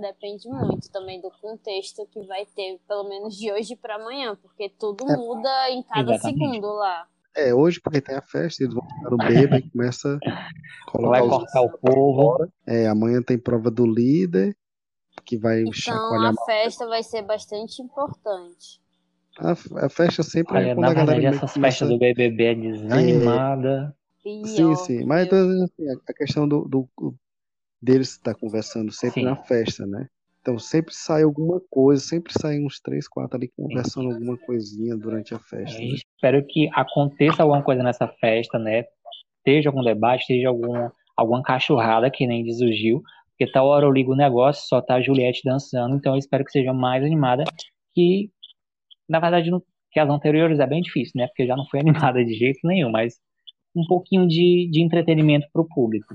depende 0.00 0.48
muito 0.48 0.90
também 0.90 1.20
do 1.20 1.30
contexto 1.40 2.06
que 2.10 2.22
vai 2.22 2.46
ter, 2.46 2.78
pelo 2.88 3.08
menos 3.08 3.36
de 3.36 3.52
hoje 3.52 3.76
para 3.76 3.96
amanhã, 3.96 4.36
porque 4.36 4.68
tudo 4.68 5.04
é. 5.10 5.16
muda 5.16 5.70
em 5.70 5.82
cada 5.82 6.14
Exatamente. 6.14 6.40
segundo 6.40 6.66
lá. 6.68 7.06
É, 7.34 7.54
hoje 7.54 7.80
porque 7.80 8.00
tem 8.00 8.14
a 8.14 8.22
festa, 8.22 8.62
eles 8.62 8.74
vão 8.74 8.86
ficar 8.86 9.10
no 9.10 9.16
bebê 9.16 9.56
e 9.56 9.70
começa 9.70 10.18
a 10.26 10.90
colocar 10.90 11.20
vai 11.20 11.28
cortar 11.28 11.62
o 11.62 11.78
povo. 11.78 12.46
É, 12.66 12.86
amanhã 12.86 13.22
tem 13.22 13.38
prova 13.38 13.70
do 13.70 13.86
líder, 13.86 14.54
que 15.24 15.36
vai 15.36 15.60
então, 15.60 15.72
chacoalhar. 15.72 16.32
a 16.32 16.44
festa 16.44 16.86
vai 16.86 17.02
ser 17.02 17.22
bastante 17.22 17.80
importante. 17.82 18.80
A, 19.38 19.52
a 19.86 19.88
festa 19.88 20.22
sempre 20.22 20.56
Olha, 20.56 20.66
é 20.66 20.74
quando 20.74 20.82
na 20.82 20.90
a 20.90 20.94
galera 20.94 21.20
verdade, 21.20 21.36
essas 21.36 21.52
começa... 21.54 21.78
festas 21.78 21.88
do 21.88 21.98
BBB 21.98 22.44
é 22.44 22.54
desanimada. 22.54 23.96
É... 23.98 24.02
Sim, 24.46 24.76
sim. 24.76 25.04
Mas 25.04 25.26
então, 25.26 25.38
assim, 25.64 26.00
a 26.08 26.14
questão 26.14 26.46
do, 26.46 26.68
do 26.68 26.88
deles 27.80 28.10
estar 28.10 28.34
conversando 28.34 28.92
sempre 28.92 29.20
sim. 29.20 29.26
na 29.26 29.34
festa, 29.34 29.84
né? 29.84 30.06
Então 30.40 30.58
sempre 30.58 30.92
sai 30.92 31.22
alguma 31.22 31.60
coisa, 31.70 32.02
sempre 32.02 32.32
saem 32.32 32.66
uns 32.66 32.80
três, 32.80 33.08
quatro 33.08 33.36
ali 33.36 33.48
conversando 33.56 34.08
sim. 34.08 34.14
alguma 34.14 34.36
coisinha 34.36 34.96
durante 34.96 35.34
a 35.34 35.38
festa. 35.38 35.78
Né? 35.78 35.94
Espero 35.94 36.44
que 36.46 36.68
aconteça 36.72 37.42
alguma 37.42 37.62
coisa 37.62 37.82
nessa 37.82 38.08
festa, 38.08 38.58
né? 38.58 38.84
Esteja 39.38 39.70
algum 39.70 39.82
debate, 39.82 40.22
esteja 40.22 40.48
algum, 40.48 40.88
alguma 41.16 41.42
cachorrada, 41.42 42.10
que 42.10 42.26
nem 42.26 42.44
diz 42.44 42.60
o 42.60 42.72
Gil, 42.72 43.02
porque 43.42 43.52
tal 43.52 43.66
hora 43.66 43.86
eu 43.86 43.90
ligo 43.90 44.12
o 44.12 44.16
negócio, 44.16 44.66
só 44.68 44.80
tá 44.80 44.94
a 44.94 45.02
Juliette 45.02 45.42
dançando, 45.44 45.96
então 45.96 46.14
eu 46.14 46.18
espero 46.18 46.44
que 46.44 46.52
seja 46.52 46.72
mais 46.72 47.02
animada 47.02 47.42
que, 47.92 48.30
na 49.08 49.18
verdade, 49.18 49.50
no, 49.50 49.62
que 49.90 49.98
as 49.98 50.08
anteriores 50.08 50.60
é 50.60 50.66
bem 50.66 50.80
difícil, 50.80 51.12
né? 51.16 51.26
Porque 51.26 51.46
já 51.46 51.56
não 51.56 51.66
foi 51.66 51.80
animada 52.14 52.24
de 52.24 52.34
jeito 52.34 52.60
nenhum, 52.64 52.90
mas 52.90 53.14
um 53.74 53.84
pouquinho 53.86 54.28
de, 54.28 54.68
de 54.70 54.82
entretenimento 54.82 55.46
pro 55.52 55.66
público. 55.66 56.14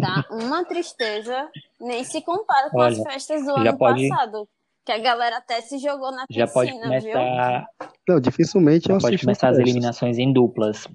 Tá 0.00 0.24
uma 0.30 0.64
tristeza, 0.64 1.48
nem 1.80 2.04
se 2.04 2.22
compara 2.22 2.70
com 2.70 2.78
Olha, 2.78 2.92
as 2.92 3.02
festas 3.02 3.44
do 3.44 3.56
ano 3.56 3.76
pode... 3.76 4.08
passado. 4.08 4.48
Que 4.84 4.92
a 4.92 4.98
galera 4.98 5.36
até 5.36 5.60
se 5.60 5.76
jogou 5.78 6.10
na 6.10 6.24
já 6.30 6.46
piscina, 6.46 6.52
pode 6.52 6.72
começar... 6.72 7.66
viu? 7.80 7.88
Não, 8.08 8.20
dificilmente 8.20 8.88
já 8.88 8.98
pode 8.98 9.18
começar 9.18 9.50
as 9.50 9.58
eliminações 9.58 10.18
em 10.18 10.32
duplas. 10.32 10.88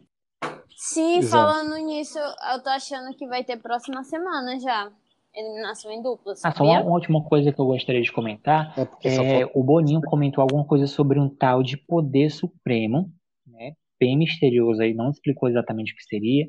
Sim, 0.75 1.19
Exato. 1.19 1.53
falando 1.53 1.85
nisso, 1.85 2.17
eu 2.17 2.63
tô 2.63 2.69
achando 2.69 3.15
que 3.15 3.27
vai 3.27 3.43
ter 3.43 3.57
próxima 3.57 4.03
semana 4.03 4.59
já 4.59 4.91
eliminação 5.35 5.91
em 5.91 6.01
dupla. 6.01 6.33
Ah, 6.43 6.51
só 6.51 6.63
uma, 6.63 6.81
uma, 6.81 6.91
última 6.91 7.23
coisa 7.23 7.51
que 7.51 7.59
eu 7.59 7.65
gostaria 7.65 8.01
de 8.01 8.11
comentar. 8.11 8.73
É, 9.03 9.41
é 9.41 9.51
o 9.53 9.63
Boninho 9.63 10.01
comentou 10.01 10.41
alguma 10.41 10.65
coisa 10.65 10.87
sobre 10.87 11.19
um 11.19 11.29
tal 11.29 11.61
de 11.61 11.77
poder 11.77 12.29
supremo, 12.29 13.11
né? 13.45 13.73
Bem 13.99 14.17
misterioso 14.17 14.81
aí, 14.81 14.93
não 14.93 15.09
explicou 15.09 15.49
exatamente 15.49 15.93
o 15.93 15.95
que 15.95 16.03
seria. 16.03 16.47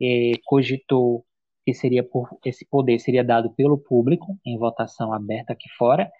É, 0.00 0.32
cogitou 0.44 1.24
que 1.64 1.74
seria 1.74 2.02
por, 2.02 2.28
esse 2.46 2.66
poder 2.66 2.98
seria 2.98 3.22
dado 3.22 3.52
pelo 3.54 3.76
público 3.76 4.38
em 4.46 4.56
votação 4.56 5.12
aberta 5.12 5.52
aqui 5.52 5.68
fora 5.76 6.10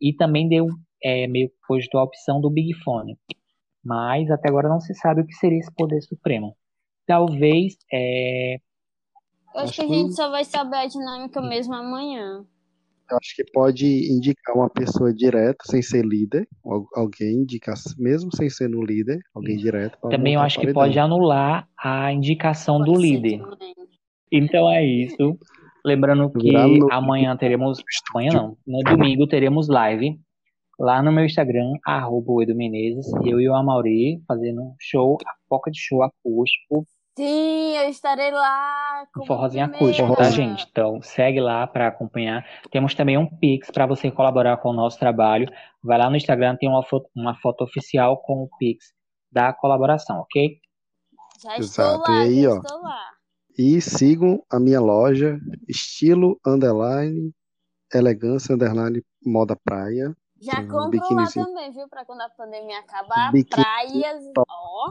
e 0.00 0.14
também 0.14 0.48
deu 0.48 0.66
é, 1.02 1.26
meio 1.26 1.50
que 1.50 1.56
cogitou 1.66 2.00
a 2.00 2.04
opção 2.04 2.40
do 2.40 2.48
Big 2.48 2.72
Fone. 2.82 3.18
Mas 3.84 4.30
até 4.30 4.48
agora 4.48 4.68
não 4.68 4.80
se 4.80 4.94
sabe 4.94 5.20
o 5.20 5.26
que 5.26 5.34
seria 5.34 5.58
esse 5.58 5.72
poder 5.74 6.00
supremo. 6.00 6.56
Talvez 7.06 7.76
é, 7.92 8.56
eu 9.54 9.60
acho, 9.60 9.70
acho 9.70 9.74
que 9.74 9.82
a 9.82 9.96
gente 9.96 10.14
só 10.14 10.30
vai 10.30 10.44
saber 10.44 10.76
a 10.76 10.86
dinâmica 10.86 11.40
mesmo 11.40 11.74
amanhã. 11.74 12.44
Eu 13.10 13.18
acho 13.18 13.36
que 13.36 13.44
pode 13.52 13.86
indicar 14.10 14.56
uma 14.56 14.70
pessoa 14.70 15.12
direto, 15.12 15.58
sem 15.66 15.82
ser 15.82 16.04
líder. 16.04 16.48
Alguém 16.94 17.42
indicar, 17.42 17.74
mesmo 17.98 18.34
sem 18.34 18.48
ser 18.48 18.68
no 18.68 18.82
líder, 18.82 19.20
alguém 19.34 19.56
direto. 19.56 19.98
Também 20.08 20.34
eu 20.34 20.40
acho 20.40 20.58
que 20.58 20.72
pode 20.72 20.98
anular 20.98 21.68
a 21.78 22.10
indicação 22.12 22.78
pode 22.78 22.92
do 22.92 22.98
líder. 22.98 23.40
Também. 23.40 23.74
Então 24.32 24.70
é 24.70 24.84
isso. 24.84 25.38
Lembrando 25.84 26.30
que 26.32 26.56
amanhã 26.90 27.36
teremos. 27.36 27.78
Amanhã 28.10 28.32
não. 28.32 28.56
No 28.66 28.80
domingo 28.80 29.26
teremos 29.26 29.68
live 29.68 30.18
lá 30.78 31.02
no 31.02 31.12
meu 31.12 31.24
Instagram, 31.24 31.72
arroba 31.86 32.42
Edu 32.42 32.54
Menezes, 32.54 33.06
eu 33.24 33.40
e 33.40 33.48
o 33.48 33.54
Amauri 33.54 34.20
fazendo 34.26 34.62
um 34.62 34.74
show, 34.80 35.18
a 35.24 35.32
foca 35.48 35.70
de 35.70 35.78
show 35.78 36.02
acústico 36.02 36.84
Sim, 37.16 37.76
eu 37.76 37.88
estarei 37.88 38.32
lá. 38.32 39.06
Com 39.14 39.24
forrozinho 39.24 39.64
acústico, 39.64 40.16
tá, 40.16 40.30
gente? 40.30 40.66
Então, 40.68 41.00
segue 41.00 41.40
lá 41.40 41.64
para 41.64 41.86
acompanhar. 41.86 42.44
Temos 42.72 42.94
também 42.94 43.16
um 43.16 43.26
Pix 43.26 43.70
para 43.70 43.86
você 43.86 44.10
colaborar 44.10 44.56
com 44.56 44.70
o 44.70 44.72
nosso 44.72 44.98
trabalho. 44.98 45.48
Vai 45.82 45.96
lá 45.96 46.10
no 46.10 46.16
Instagram, 46.16 46.56
tem 46.56 46.68
uma 46.68 46.82
foto, 46.82 47.08
uma 47.14 47.36
foto 47.36 47.62
oficial 47.62 48.18
com 48.18 48.42
o 48.42 48.48
Pix 48.58 48.92
da 49.30 49.52
colaboração, 49.52 50.20
ok? 50.20 50.58
Já 51.40 51.56
estou 51.58 51.84
Exato. 51.86 52.10
lá, 52.10 52.18
e 52.18 52.22
aí, 52.22 52.46
ó, 52.48 52.56
estou 52.56 52.82
lá. 52.82 53.10
E 53.56 53.80
sigam 53.80 54.42
a 54.50 54.58
minha 54.58 54.80
loja, 54.80 55.38
estilo 55.68 56.40
underline, 56.44 57.32
elegância 57.92 58.54
underline 58.54 59.04
moda 59.24 59.54
praia. 59.54 60.16
Já 60.40 60.60
um 60.60 60.68
compro 60.68 61.14
lá 61.14 61.26
também, 61.32 61.72
viu? 61.72 61.88
Pra 61.88 62.04
quando 62.04 62.22
a 62.22 62.28
pandemia 62.30 62.80
acabar, 62.80 63.30
biquíni 63.30 63.62
praias, 63.62 64.24
ó. 64.36 64.90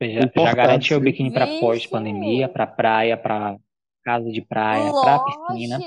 Já, 0.00 0.44
já 0.44 0.54
garantiu 0.54 0.98
o 0.98 1.00
biquíni 1.00 1.32
para 1.32 1.46
pós-pandemia, 1.58 2.48
para 2.48 2.66
praia, 2.66 3.16
para 3.16 3.56
casa 4.04 4.30
de 4.30 4.42
praia, 4.42 4.92
para 4.92 5.18
piscina. 5.20 5.78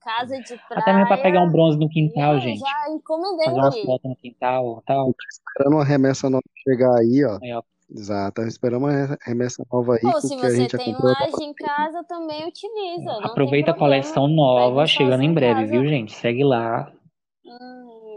casa 0.00 0.40
de 0.40 0.56
praia. 0.68 0.78
Até 0.82 0.92
mesmo 0.92 1.08
para 1.08 1.22
pegar 1.22 1.42
um 1.42 1.50
bronze 1.50 1.76
no 1.78 1.88
quintal, 1.88 2.38
gente. 2.38 2.60
Já 2.60 2.90
encomendei. 2.90 3.44
Fazer 3.46 3.58
umas 3.58 3.80
fotos 3.80 4.10
no 4.10 4.16
quintal, 4.16 4.82
tal. 4.86 5.14
Esperando 5.28 5.74
uma 5.74 5.84
remessa 5.84 6.30
nova 6.30 6.44
chegar 6.62 6.94
aí, 6.96 7.24
ó. 7.24 7.38
Aí, 7.42 7.52
ó. 7.52 7.62
Exato, 7.94 8.40
esperando 8.42 8.86
uma 8.86 9.18
remessa 9.20 9.62
nova 9.70 9.94
aí. 9.94 10.00
Pô, 10.00 10.18
se 10.18 10.34
você 10.34 10.66
tem 10.66 10.96
laje 10.98 11.44
em 11.44 11.52
casa, 11.52 12.02
também 12.04 12.48
utiliza. 12.48 13.18
Aproveita 13.22 13.72
a 13.72 13.74
coleção 13.74 14.28
nova, 14.28 14.86
chegando 14.86 15.22
em 15.22 15.34
breve, 15.34 15.66
viu, 15.66 15.86
gente? 15.86 16.14
Segue 16.14 16.42
lá. 16.42 16.90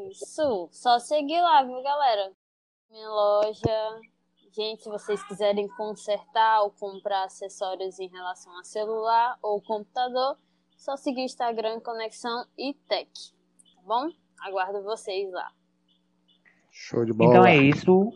Isso, 0.10 0.70
só 0.72 0.98
seguir 0.98 1.42
lá, 1.42 1.64
viu, 1.64 1.82
galera? 1.84 2.32
Minha 2.90 3.10
loja. 3.10 4.00
Gente, 4.56 4.84
se 4.84 4.90
vocês 4.90 5.22
quiserem 5.26 5.68
consertar 5.68 6.62
ou 6.62 6.72
comprar 6.72 7.26
acessórios 7.26 8.00
em 8.00 8.08
relação 8.08 8.58
a 8.58 8.64
celular 8.64 9.38
ou 9.42 9.62
computador, 9.62 10.38
só 10.78 10.96
seguir 10.96 11.24
Instagram 11.24 11.82
Conexão 11.82 12.46
e 12.58 12.74
Tech. 12.88 13.10
Tá 13.76 13.82
bom? 13.86 14.10
Aguardo 14.40 14.82
vocês 14.82 15.30
lá. 15.34 15.52
Show 16.72 17.04
de 17.04 17.12
bola. 17.12 17.32
Então 17.32 17.46
é 17.46 17.58
isso. 17.58 18.14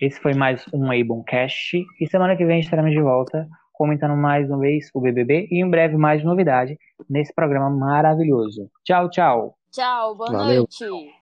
Esse 0.00 0.18
foi 0.20 0.32
mais 0.32 0.64
um 0.72 0.90
Aboncast. 0.90 1.84
E 2.00 2.06
semana 2.06 2.34
que 2.34 2.46
vem 2.46 2.60
estaremos 2.60 2.92
de 2.92 3.02
volta 3.02 3.46
comentando 3.74 4.16
mais 4.16 4.48
uma 4.48 4.60
vez 4.60 4.88
o 4.94 5.02
BBB 5.02 5.48
e 5.50 5.62
em 5.62 5.68
breve 5.68 5.98
mais 5.98 6.24
novidade 6.24 6.78
nesse 7.10 7.34
programa 7.34 7.68
maravilhoso. 7.68 8.70
Tchau, 8.82 9.10
tchau. 9.10 9.54
Tchau, 9.70 10.14
boa 10.16 10.32
Valeu. 10.32 10.66
noite. 10.66 11.18